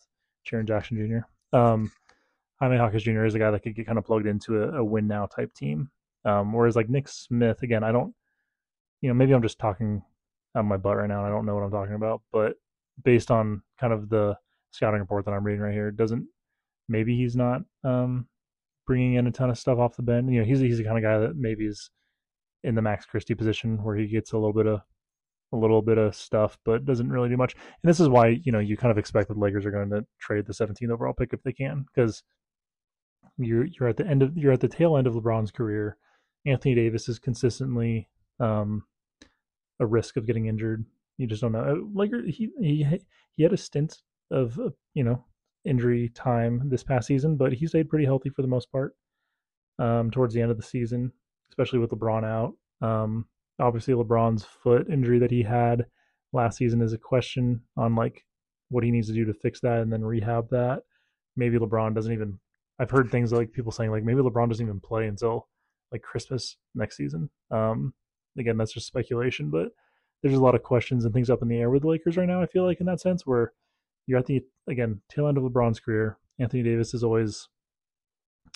Jaren 0.46 0.66
Jackson 0.66 0.96
Jr. 0.96 1.56
Um, 1.56 1.92
Jaime 2.60 2.76
Jaquez 2.76 3.02
Jr. 3.02 3.24
is 3.24 3.34
a 3.34 3.38
guy 3.38 3.50
that 3.50 3.62
could 3.62 3.74
get 3.74 3.86
kind 3.86 3.98
of 3.98 4.04
plugged 4.04 4.26
into 4.26 4.62
a, 4.62 4.78
a 4.80 4.84
win 4.84 5.06
now 5.06 5.26
type 5.26 5.52
team. 5.54 5.90
Um, 6.24 6.52
whereas 6.52 6.76
like 6.76 6.90
Nick 6.90 7.08
Smith, 7.08 7.62
again, 7.62 7.82
I 7.82 7.92
don't, 7.92 8.14
you 9.00 9.08
know, 9.08 9.14
maybe 9.14 9.32
I'm 9.32 9.42
just 9.42 9.58
talking 9.58 10.02
out 10.54 10.60
of 10.60 10.66
my 10.66 10.76
butt 10.76 10.96
right 10.96 11.08
now 11.08 11.24
and 11.24 11.26
I 11.26 11.34
don't 11.34 11.46
know 11.46 11.54
what 11.54 11.64
I'm 11.64 11.70
talking 11.70 11.94
about, 11.94 12.20
but 12.32 12.54
based 13.02 13.30
on 13.30 13.62
kind 13.80 13.92
of 13.92 14.08
the 14.08 14.36
scouting 14.72 15.00
report 15.00 15.24
that 15.24 15.32
I'm 15.32 15.44
reading 15.44 15.62
right 15.62 15.72
here, 15.72 15.90
doesn't 15.90 16.26
maybe 16.88 17.16
he's 17.16 17.36
not 17.36 17.62
um, 17.84 18.26
bringing 18.86 19.14
in 19.14 19.26
a 19.26 19.32
ton 19.32 19.48
of 19.48 19.58
stuff 19.58 19.78
off 19.78 19.96
the 19.96 20.02
bench. 20.02 20.30
You 20.30 20.40
know, 20.40 20.46
he's 20.46 20.60
he's 20.60 20.78
the 20.78 20.84
kind 20.84 20.98
of 20.98 21.04
guy 21.04 21.18
that 21.18 21.36
maybe 21.36 21.64
is 21.64 21.90
in 22.62 22.74
the 22.74 22.82
Max 22.82 23.06
Christie 23.06 23.34
position 23.34 23.82
where 23.82 23.96
he 23.96 24.06
gets 24.06 24.32
a 24.32 24.36
little 24.36 24.52
bit 24.52 24.66
of 24.66 24.80
a 25.52 25.56
little 25.56 25.82
bit 25.82 25.98
of 25.98 26.14
stuff, 26.14 26.58
but 26.64 26.84
doesn't 26.84 27.10
really 27.10 27.28
do 27.28 27.36
much. 27.36 27.54
And 27.54 27.88
this 27.88 28.00
is 28.00 28.08
why 28.08 28.40
you 28.44 28.52
know 28.52 28.58
you 28.58 28.76
kind 28.76 28.92
of 28.92 28.98
expect 28.98 29.28
that 29.28 29.38
Lakers 29.38 29.64
are 29.64 29.70
going 29.70 29.90
to 29.90 30.04
trade 30.20 30.46
the 30.46 30.52
17th 30.52 30.90
overall 30.90 31.14
pick 31.14 31.32
if 31.32 31.42
they 31.42 31.52
can, 31.52 31.86
because 31.94 32.22
you're 33.44 33.66
you're 33.66 33.88
at 33.88 33.96
the 33.96 34.06
end 34.06 34.22
of 34.22 34.36
you're 34.36 34.52
at 34.52 34.60
the 34.60 34.68
tail 34.68 34.96
end 34.96 35.06
of 35.06 35.14
LeBron's 35.14 35.50
career. 35.50 35.96
Anthony 36.46 36.74
Davis 36.74 37.08
is 37.08 37.18
consistently 37.18 38.08
um, 38.38 38.84
a 39.78 39.86
risk 39.86 40.16
of 40.16 40.26
getting 40.26 40.46
injured. 40.46 40.84
You 41.18 41.26
just 41.26 41.42
don't 41.42 41.52
know. 41.52 41.60
Uh, 41.60 41.74
like 41.94 42.10
he 42.26 42.50
he 42.60 42.86
he 43.32 43.42
had 43.42 43.52
a 43.52 43.56
stint 43.56 43.98
of 44.30 44.58
uh, 44.58 44.70
you 44.94 45.04
know 45.04 45.24
injury 45.64 46.10
time 46.14 46.68
this 46.70 46.82
past 46.82 47.06
season, 47.06 47.36
but 47.36 47.52
he 47.52 47.66
stayed 47.66 47.88
pretty 47.88 48.04
healthy 48.04 48.30
for 48.30 48.42
the 48.42 48.48
most 48.48 48.70
part. 48.72 48.94
Um, 49.78 50.10
towards 50.10 50.34
the 50.34 50.42
end 50.42 50.50
of 50.50 50.58
the 50.58 50.62
season, 50.62 51.10
especially 51.50 51.78
with 51.78 51.90
LeBron 51.90 52.22
out. 52.22 52.54
Um, 52.86 53.24
obviously, 53.58 53.94
LeBron's 53.94 54.44
foot 54.44 54.90
injury 54.90 55.18
that 55.18 55.30
he 55.30 55.42
had 55.42 55.86
last 56.34 56.58
season 56.58 56.82
is 56.82 56.92
a 56.92 56.98
question 56.98 57.62
on 57.76 57.94
like 57.94 58.24
what 58.68 58.84
he 58.84 58.90
needs 58.90 59.08
to 59.08 59.14
do 59.14 59.24
to 59.24 59.34
fix 59.34 59.60
that 59.60 59.80
and 59.80 59.92
then 59.92 60.04
rehab 60.04 60.50
that. 60.50 60.82
Maybe 61.36 61.58
LeBron 61.58 61.94
doesn't 61.94 62.12
even 62.12 62.38
I've 62.80 62.90
heard 62.90 63.10
things 63.10 63.30
like 63.30 63.52
people 63.52 63.72
saying 63.72 63.90
like 63.90 64.04
maybe 64.04 64.22
LeBron 64.22 64.48
doesn't 64.48 64.64
even 64.64 64.80
play 64.80 65.06
until 65.06 65.48
like 65.92 66.00
Christmas 66.02 66.56
next 66.74 66.96
season. 66.96 67.28
Um, 67.50 67.92
again, 68.38 68.56
that's 68.56 68.72
just 68.72 68.86
speculation, 68.86 69.50
but 69.50 69.68
there's 70.22 70.34
a 70.34 70.40
lot 70.40 70.54
of 70.54 70.62
questions 70.62 71.04
and 71.04 71.12
things 71.12 71.28
up 71.28 71.42
in 71.42 71.48
the 71.48 71.58
air 71.58 71.68
with 71.68 71.82
the 71.82 71.88
Lakers 71.88 72.16
right 72.16 72.28
now. 72.28 72.40
I 72.42 72.46
feel 72.46 72.64
like 72.64 72.80
in 72.80 72.86
that 72.86 73.00
sense, 73.00 73.26
where 73.26 73.52
you're 74.06 74.18
at 74.18 74.26
the 74.26 74.42
again 74.68 75.02
tail 75.10 75.28
end 75.28 75.36
of 75.36 75.44
LeBron's 75.44 75.78
career. 75.78 76.18
Anthony 76.38 76.62
Davis 76.62 76.94
is 76.94 77.04
always 77.04 77.48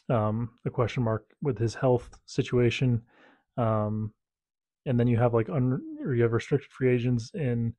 um, 0.08 0.50
a 0.64 0.70
question 0.70 1.02
mark 1.02 1.26
with 1.42 1.58
his 1.58 1.74
health 1.74 2.08
situation, 2.24 3.02
um, 3.58 4.10
and 4.86 4.98
then 4.98 5.06
you 5.06 5.18
have 5.18 5.34
like 5.34 5.50
un, 5.50 5.80
or 6.02 6.14
you 6.14 6.22
have 6.22 6.32
restricted 6.32 6.70
free 6.70 6.94
agents 6.94 7.30
in 7.34 7.74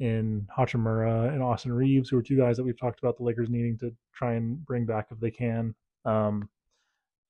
in 0.00 0.46
Hachimura 0.56 1.32
and 1.32 1.42
Austin 1.42 1.72
Reaves, 1.72 2.08
who 2.08 2.18
are 2.18 2.22
two 2.22 2.36
guys 2.36 2.56
that 2.56 2.64
we've 2.64 2.78
talked 2.78 2.98
about 3.00 3.16
the 3.16 3.24
Lakers 3.24 3.48
needing 3.48 3.78
to 3.78 3.94
try 4.14 4.34
and 4.34 4.64
bring 4.64 4.84
back 4.84 5.08
if 5.10 5.20
they 5.20 5.30
can. 5.30 5.74
Um, 6.04 6.48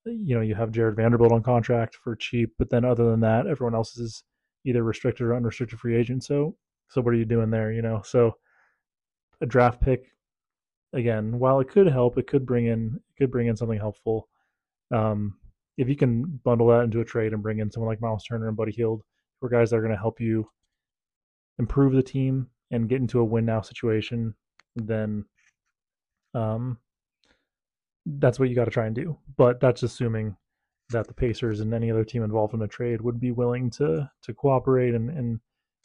you 0.04 0.34
know, 0.34 0.40
you 0.40 0.54
have 0.54 0.72
Jarred 0.72 0.96
Vanderbilt 0.96 1.32
on 1.32 1.42
contract 1.42 1.96
for 1.96 2.16
cheap, 2.16 2.52
but 2.58 2.70
then 2.70 2.84
other 2.84 3.10
than 3.10 3.20
that, 3.20 3.46
everyone 3.46 3.74
else 3.74 3.96
is 3.96 4.24
either 4.64 4.82
restricted 4.82 5.26
or 5.26 5.36
unrestricted 5.36 5.78
free 5.78 5.96
agent. 5.96 6.24
So, 6.24 6.56
so 6.88 7.00
what 7.00 7.14
are 7.14 7.18
you 7.18 7.24
doing 7.24 7.50
there? 7.50 7.72
You 7.72 7.82
know, 7.82 8.02
so 8.04 8.36
a 9.40 9.46
draft 9.46 9.80
pick 9.80 10.12
again, 10.92 11.38
while 11.38 11.60
it 11.60 11.68
could 11.68 11.86
help, 11.86 12.18
it 12.18 12.26
could 12.26 12.46
bring 12.46 12.66
in 12.66 13.00
it 13.10 13.18
could 13.18 13.30
bring 13.30 13.48
in 13.48 13.56
something 13.56 13.78
helpful. 13.78 14.28
Um, 14.90 15.36
if 15.78 15.88
you 15.88 15.96
can 15.96 16.40
bundle 16.44 16.68
that 16.68 16.84
into 16.84 17.00
a 17.00 17.04
trade 17.04 17.32
and 17.32 17.42
bring 17.42 17.58
in 17.58 17.70
someone 17.70 17.88
like 17.88 18.00
Miles 18.00 18.24
Turner 18.24 18.48
and 18.48 18.56
Buddy 18.56 18.72
Hield, 18.72 19.02
who 19.40 19.46
are 19.46 19.50
guys 19.50 19.70
that 19.70 19.76
are 19.76 19.80
going 19.80 19.92
to 19.92 19.98
help 19.98 20.20
you 20.20 20.48
improve 21.58 21.92
the 21.92 22.02
team 22.02 22.48
and 22.72 22.88
get 22.88 23.00
into 23.00 23.20
a 23.20 23.24
win 23.24 23.44
now 23.44 23.60
situation, 23.60 24.34
then 24.74 25.24
um, 26.34 26.78
that's 28.06 28.38
what 28.38 28.48
you 28.48 28.54
got 28.54 28.64
to 28.64 28.70
try 28.70 28.86
and 28.86 28.94
do. 28.94 29.16
But 29.36 29.60
that's 29.60 29.82
assuming 29.82 30.36
that 30.90 31.06
the 31.06 31.14
Pacers 31.14 31.60
and 31.60 31.72
any 31.72 31.90
other 31.90 32.04
team 32.04 32.22
involved 32.24 32.54
in 32.54 32.62
a 32.62 32.68
trade 32.68 33.00
would 33.00 33.20
be 33.20 33.30
willing 33.30 33.70
to 33.70 34.10
to 34.22 34.34
cooperate 34.34 34.94
and, 34.94 35.10
and 35.10 35.40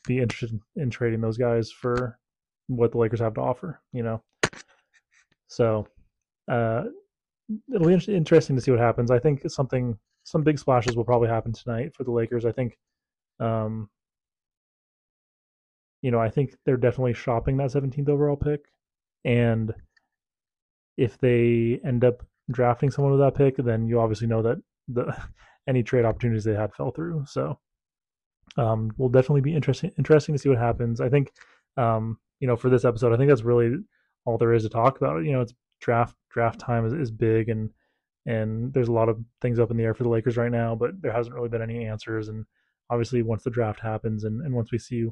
be 0.06 0.20
interested 0.20 0.60
in 0.76 0.90
trading 0.90 1.22
those 1.22 1.38
guys 1.38 1.72
for 1.72 2.18
what 2.68 2.92
the 2.92 2.98
Lakers 2.98 3.20
have 3.20 3.34
to 3.36 3.42
offer, 3.42 3.82
you 3.94 4.04
know. 4.04 4.22
So 5.48 5.88
uh, 6.50 6.86
it'll 7.74 7.88
be 7.88 7.94
interesting 7.94 8.56
to 8.56 8.62
see 8.62 8.72
what 8.72 8.80
happens. 8.80 9.12
I 9.12 9.20
think 9.20 9.50
something 9.50 9.98
some 10.24 10.44
big 10.44 10.60
splashes 10.60 10.96
will 10.96 11.06
probably 11.06 11.30
happen 11.30 11.54
tonight 11.54 11.94
for 11.96 12.04
the 12.04 12.12
Lakers. 12.12 12.46
I 12.46 12.52
think 12.52 12.78
um, 13.40 13.90
you 16.08 16.12
know, 16.12 16.22
I 16.22 16.30
think 16.30 16.56
they're 16.66 16.78
definitely 16.78 17.14
shopping 17.14 17.58
that 17.58 17.72
17th 17.72 18.08
overall 18.08 18.38
pick. 18.38 18.62
And 19.26 19.74
if 20.96 21.18
they 21.18 21.82
end 21.86 22.06
up 22.06 22.26
drafting 22.50 22.92
someone 22.92 23.12
with 23.12 23.20
that 23.20 23.36
pick, 23.36 23.58
then 23.58 23.90
you 23.90 24.00
obviously 24.00 24.26
know 24.26 24.42
that 24.42 24.56
the 24.88 25.14
any 25.68 25.84
trade 25.84 26.06
opportunities 26.06 26.46
they 26.46 26.54
had 26.54 26.74
fell 26.74 26.92
through. 26.92 27.26
So 27.28 27.60
um, 28.56 28.94
will 28.96 29.10
definitely 29.10 29.42
be 29.42 29.54
interesting 29.54 29.92
interesting 29.98 30.34
to 30.34 30.40
see 30.40 30.48
what 30.48 30.60
happens. 30.60 31.02
I 31.02 31.10
think 31.10 31.34
um, 31.76 32.18
you 32.40 32.48
know 32.48 32.56
for 32.56 32.70
this 32.70 32.86
episode, 32.86 33.14
I 33.14 33.18
think 33.18 33.28
that's 33.28 33.44
really 33.44 33.76
all 34.24 34.38
there 34.38 34.54
is 34.54 34.64
to 34.64 34.70
talk 34.70 34.96
about. 34.96 35.26
You 35.26 35.34
know, 35.34 35.42
it's 35.42 35.54
draft 35.82 36.16
draft 36.32 36.58
time 36.58 36.86
is, 36.86 36.94
is 36.94 37.12
big 37.12 37.50
and 37.50 37.70
and 38.26 38.74
there's 38.74 38.88
a 38.88 38.94
lot 38.94 39.10
of 39.10 39.20
things 39.42 39.60
up 39.60 39.72
in 39.72 39.76
the 39.76 39.84
air 39.84 39.94
for 39.94 40.04
the 40.04 40.10
Lakers 40.10 40.38
right 40.38 40.52
now, 40.52 40.74
but 40.74 41.02
there 41.02 41.12
hasn't 41.12 41.36
really 41.36 41.50
been 41.50 41.62
any 41.62 41.86
answers. 41.86 42.30
And 42.30 42.46
obviously, 42.90 43.24
once 43.24 43.44
the 43.44 43.50
draft 43.50 43.82
happens 43.82 44.24
and, 44.24 44.40
and 44.42 44.56
once 44.56 44.72
we 44.72 44.78
see 44.78 45.10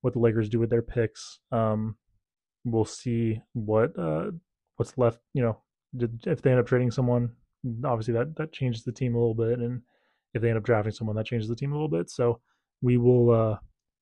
what 0.00 0.12
the 0.12 0.20
Lakers 0.20 0.48
do 0.48 0.58
with 0.58 0.70
their 0.70 0.82
picks, 0.82 1.40
um, 1.52 1.96
we'll 2.64 2.84
see 2.84 3.40
what 3.52 3.98
uh, 3.98 4.30
what's 4.76 4.96
left. 4.96 5.20
You 5.34 5.42
know, 5.42 5.58
did, 5.96 6.24
if 6.26 6.42
they 6.42 6.50
end 6.50 6.60
up 6.60 6.66
trading 6.66 6.90
someone, 6.90 7.30
obviously 7.84 8.14
that 8.14 8.36
that 8.36 8.52
changes 8.52 8.84
the 8.84 8.92
team 8.92 9.14
a 9.14 9.18
little 9.18 9.34
bit, 9.34 9.58
and 9.58 9.82
if 10.34 10.42
they 10.42 10.48
end 10.48 10.58
up 10.58 10.64
drafting 10.64 10.92
someone, 10.92 11.16
that 11.16 11.26
changes 11.26 11.48
the 11.48 11.56
team 11.56 11.72
a 11.72 11.74
little 11.74 11.88
bit. 11.88 12.10
So 12.10 12.40
we 12.82 12.96
will 12.96 13.30
uh, 13.30 13.56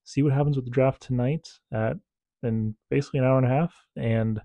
see 0.05 0.23
what 0.23 0.33
happens 0.33 0.57
with 0.57 0.65
the 0.65 0.71
draft 0.71 1.03
tonight 1.03 1.49
at 1.73 1.97
in 2.43 2.75
basically 2.91 3.21
an 3.21 3.27
hour 3.27 3.39
and 3.39 3.47
a 3.47 3.51
half, 3.51 3.75
and 3.97 4.41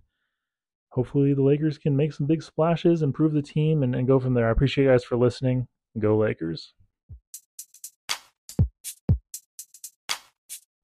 hopefully 0.89 1.33
the 1.33 1.43
Lakers 1.43 1.77
can 1.77 1.95
make 1.95 2.13
some 2.13 2.27
big 2.27 2.43
splashes, 2.43 3.01
improve 3.01 3.33
the 3.33 3.41
team, 3.41 3.83
and, 3.83 3.95
and 3.95 4.07
go 4.07 4.19
from 4.19 4.33
there. 4.33 4.47
I 4.47 4.51
appreciate 4.51 4.85
you 4.85 4.91
guys 4.91 5.03
for 5.03 5.17
listening. 5.17 5.67
Go 5.99 6.17
Lakers. 6.17 6.73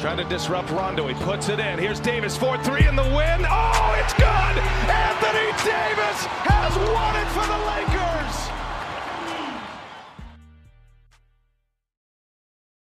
trying 0.00 0.16
to 0.16 0.24
disrupt 0.24 0.70
Rondo. 0.70 1.06
He 1.06 1.14
puts 1.14 1.50
it 1.50 1.60
in. 1.60 1.78
Here's 1.78 2.00
Davis, 2.00 2.36
4-3 2.38 2.88
in 2.88 2.96
the 2.96 3.02
win. 3.02 3.44
Oh, 3.44 3.94
it's 4.00 4.14
good! 4.14 4.56
Anthony 4.88 5.52
Davis 5.60 6.24
has 6.48 6.74
won 6.88 7.16
it 7.16 7.28
for 7.36 7.44
the 7.44 7.58
Lakers! 7.68 8.59